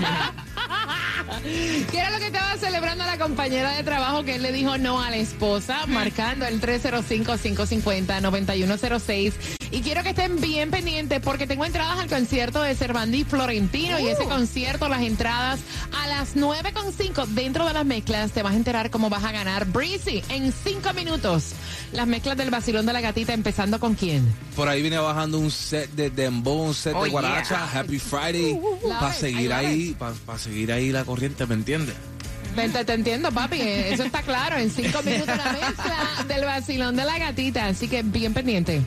¿Qué 1.41 1.97
era 1.97 2.11
lo 2.11 2.19
que 2.19 2.27
estaba 2.27 2.55
celebrando 2.57 3.05
la 3.05 3.17
compañera 3.17 3.71
de 3.71 3.83
trabajo 3.83 4.23
que 4.23 4.35
él 4.35 4.41
le 4.41 4.51
dijo 4.51 4.77
no 4.77 5.01
a 5.01 5.09
la 5.09 5.15
esposa? 5.17 5.85
Marcando 5.87 6.45
el 6.45 6.61
305-550-9106. 6.61 9.33
Y 9.71 9.81
quiero 9.81 10.03
que 10.03 10.09
estén 10.09 10.39
bien 10.39 10.69
pendientes 10.69 11.19
porque 11.19 11.47
tengo 11.47 11.65
entradas 11.65 11.97
al 11.97 12.07
concierto 12.07 12.61
de 12.61 12.75
Cervandi 12.75 13.23
Florentino 13.23 13.99
y 13.99 14.07
ese 14.07 14.25
concierto, 14.25 14.87
las 14.87 15.01
entradas 15.01 15.61
a 15.99 16.05
las 16.07 16.35
9.5 16.35 17.25
dentro 17.29 17.65
de 17.65 17.73
las 17.73 17.83
mezclas. 17.83 18.31
Te 18.31 18.43
vas 18.43 18.53
a 18.53 18.57
enterar 18.57 18.91
cómo 18.91 19.09
vas 19.09 19.23
a 19.23 19.31
ganar 19.31 19.65
Breezy 19.65 20.23
en 20.29 20.51
5 20.51 20.93
minutos. 20.93 21.55
Las 21.93 22.07
mezclas 22.07 22.35
del 22.37 22.49
vacilón 22.49 22.85
de 22.85 22.93
la 22.93 23.01
gatita 23.01 23.33
empezando 23.33 23.79
con 23.79 23.93
quién? 23.95 24.23
Por 24.55 24.67
ahí 24.67 24.81
viene 24.81 24.97
bajando 24.97 25.37
un 25.39 25.51
set 25.51 25.91
de 25.91 26.09
dembow, 26.09 26.63
un 26.63 26.73
set 26.73 26.93
Oh, 26.95 27.03
de 27.03 27.09
guaracha, 27.11 27.69
yeah. 27.71 27.79
Happy 27.81 27.99
Friday, 27.99 28.53
Love 28.53 28.81
para 28.99 29.09
it, 29.11 29.17
I 29.17 29.19
seguir 29.19 29.53
ahí, 29.53 29.95
para 29.97 30.39
seguir 30.39 30.71
ahí 30.71 30.91
la 30.91 31.05
corriente, 31.05 31.45
¿me 31.45 31.53
entiendes? 31.53 31.95
Te, 32.55 32.85
te- 32.85 32.93
entiendo, 32.93 33.31
papi. 33.31 33.59
Eso 33.61 34.03
está 34.03 34.21
claro. 34.21 34.57
En 34.57 34.69
5 34.69 35.01
minutos 35.03 35.27
la 35.37 35.51
mezcla 35.53 36.25
del 36.27 36.45
vacilón 36.45 36.95
de 36.95 37.03
la 37.03 37.17
gatita. 37.17 37.65
Así 37.65 37.87
que 37.87 38.03
bien 38.03 38.31
pendiente. 38.33 38.81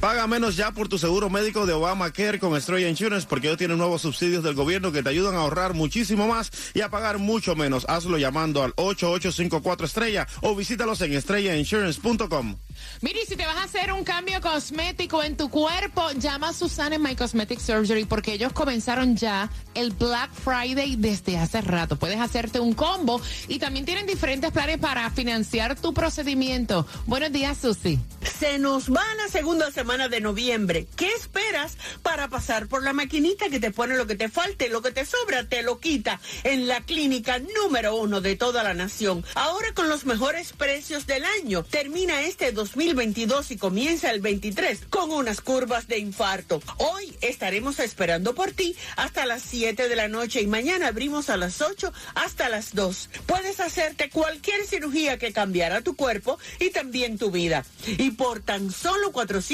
Paga 0.00 0.26
menos 0.26 0.56
ya 0.56 0.70
por 0.70 0.88
tu 0.88 0.98
seguro 0.98 1.30
médico 1.30 1.64
de 1.64 1.72
Obamacare 1.72 2.38
con 2.38 2.54
Estrella 2.56 2.88
Insurance 2.88 3.26
porque 3.28 3.46
ellos 3.46 3.56
tienen 3.58 3.78
nuevos 3.78 4.02
subsidios 4.02 4.44
del 4.44 4.54
gobierno 4.54 4.92
que 4.92 5.02
te 5.02 5.08
ayudan 5.08 5.34
a 5.34 5.38
ahorrar 5.38 5.72
muchísimo 5.72 6.28
más 6.28 6.50
y 6.74 6.82
a 6.82 6.90
pagar 6.90 7.18
mucho 7.18 7.56
menos. 7.56 7.86
Hazlo 7.88 8.18
llamando 8.18 8.62
al 8.62 8.74
8854 8.76 9.86
Estrella 9.86 10.26
o 10.42 10.54
visítalos 10.54 11.00
en 11.00 11.14
estrellainsurance.com. 11.14 12.56
Mire, 13.00 13.20
y 13.22 13.26
si 13.26 13.36
te 13.36 13.46
vas 13.46 13.56
a 13.56 13.64
hacer 13.64 13.92
un 13.92 14.04
cambio 14.04 14.40
cosmético 14.40 15.22
en 15.22 15.36
tu 15.36 15.50
cuerpo, 15.50 16.10
llama 16.12 16.48
a 16.48 16.52
Susana 16.52 16.96
en 16.96 17.02
My 17.02 17.16
Cosmetic 17.16 17.60
Surgery 17.60 18.04
porque 18.04 18.32
ellos 18.34 18.52
comenzaron 18.52 19.16
ya 19.16 19.50
el 19.74 19.90
Black 19.92 20.30
Friday 20.32 20.96
desde 20.96 21.38
hace 21.38 21.60
rato. 21.60 21.96
Puedes 21.96 22.20
hacerte 22.20 22.60
un 22.60 22.74
combo 22.74 23.20
y 23.48 23.58
también 23.58 23.84
tienen 23.84 24.06
diferentes 24.06 24.50
planes 24.52 24.78
para 24.78 25.10
financiar 25.10 25.78
tu 25.78 25.92
procedimiento. 25.94 26.86
Buenos 27.06 27.32
días, 27.32 27.58
Susi. 27.58 27.98
Se 28.38 28.58
nos 28.58 28.90
va 28.90 29.04
la 29.16 29.28
segunda 29.28 29.70
semana 29.70 30.08
de 30.08 30.20
noviembre. 30.20 30.86
¿Qué 30.96 31.08
esperas 31.08 31.76
para 32.02 32.28
pasar 32.28 32.66
por 32.68 32.82
la 32.82 32.92
maquinita 32.92 33.48
que 33.48 33.60
te 33.60 33.70
pone 33.70 33.96
lo 33.96 34.06
que 34.06 34.16
te 34.16 34.28
falte, 34.28 34.68
lo 34.68 34.82
que 34.82 34.92
te 34.92 35.04
sobra, 35.04 35.48
te 35.48 35.62
lo 35.62 35.78
quita 35.78 36.20
en 36.42 36.66
la 36.66 36.80
clínica 36.80 37.38
número 37.38 37.96
uno 37.96 38.20
de 38.20 38.36
toda 38.36 38.62
la 38.62 38.74
nación? 38.74 39.24
Ahora 39.34 39.72
con 39.74 39.88
los 39.88 40.04
mejores 40.04 40.52
precios 40.52 41.06
del 41.06 41.24
año. 41.24 41.64
Termina 41.64 42.22
este 42.22 42.52
2022 42.74 43.52
y 43.52 43.56
comienza 43.56 44.10
el 44.10 44.20
23 44.20 44.86
con 44.90 45.12
unas 45.12 45.40
curvas 45.40 45.86
de 45.86 45.98
infarto. 45.98 46.60
Hoy 46.78 47.16
estaremos 47.20 47.78
esperando 47.78 48.34
por 48.34 48.50
ti 48.50 48.74
hasta 48.96 49.26
las 49.26 49.42
7 49.42 49.88
de 49.88 49.94
la 49.94 50.08
noche 50.08 50.40
y 50.40 50.48
mañana 50.48 50.88
abrimos 50.88 51.30
a 51.30 51.36
las 51.36 51.62
8 51.62 51.92
hasta 52.16 52.48
las 52.48 52.74
2. 52.74 53.10
Puedes 53.26 53.60
hacerte 53.60 54.10
cualquier 54.10 54.66
cirugía 54.66 55.18
que 55.18 55.32
cambiará 55.32 55.82
tu 55.82 55.94
cuerpo 55.94 56.36
y 56.58 56.70
también 56.70 57.16
tu 57.16 57.30
vida. 57.30 57.64
Y 57.86 58.10
por 58.10 58.40
tan 58.40 58.72
solo 58.72 59.12
400 59.12 59.44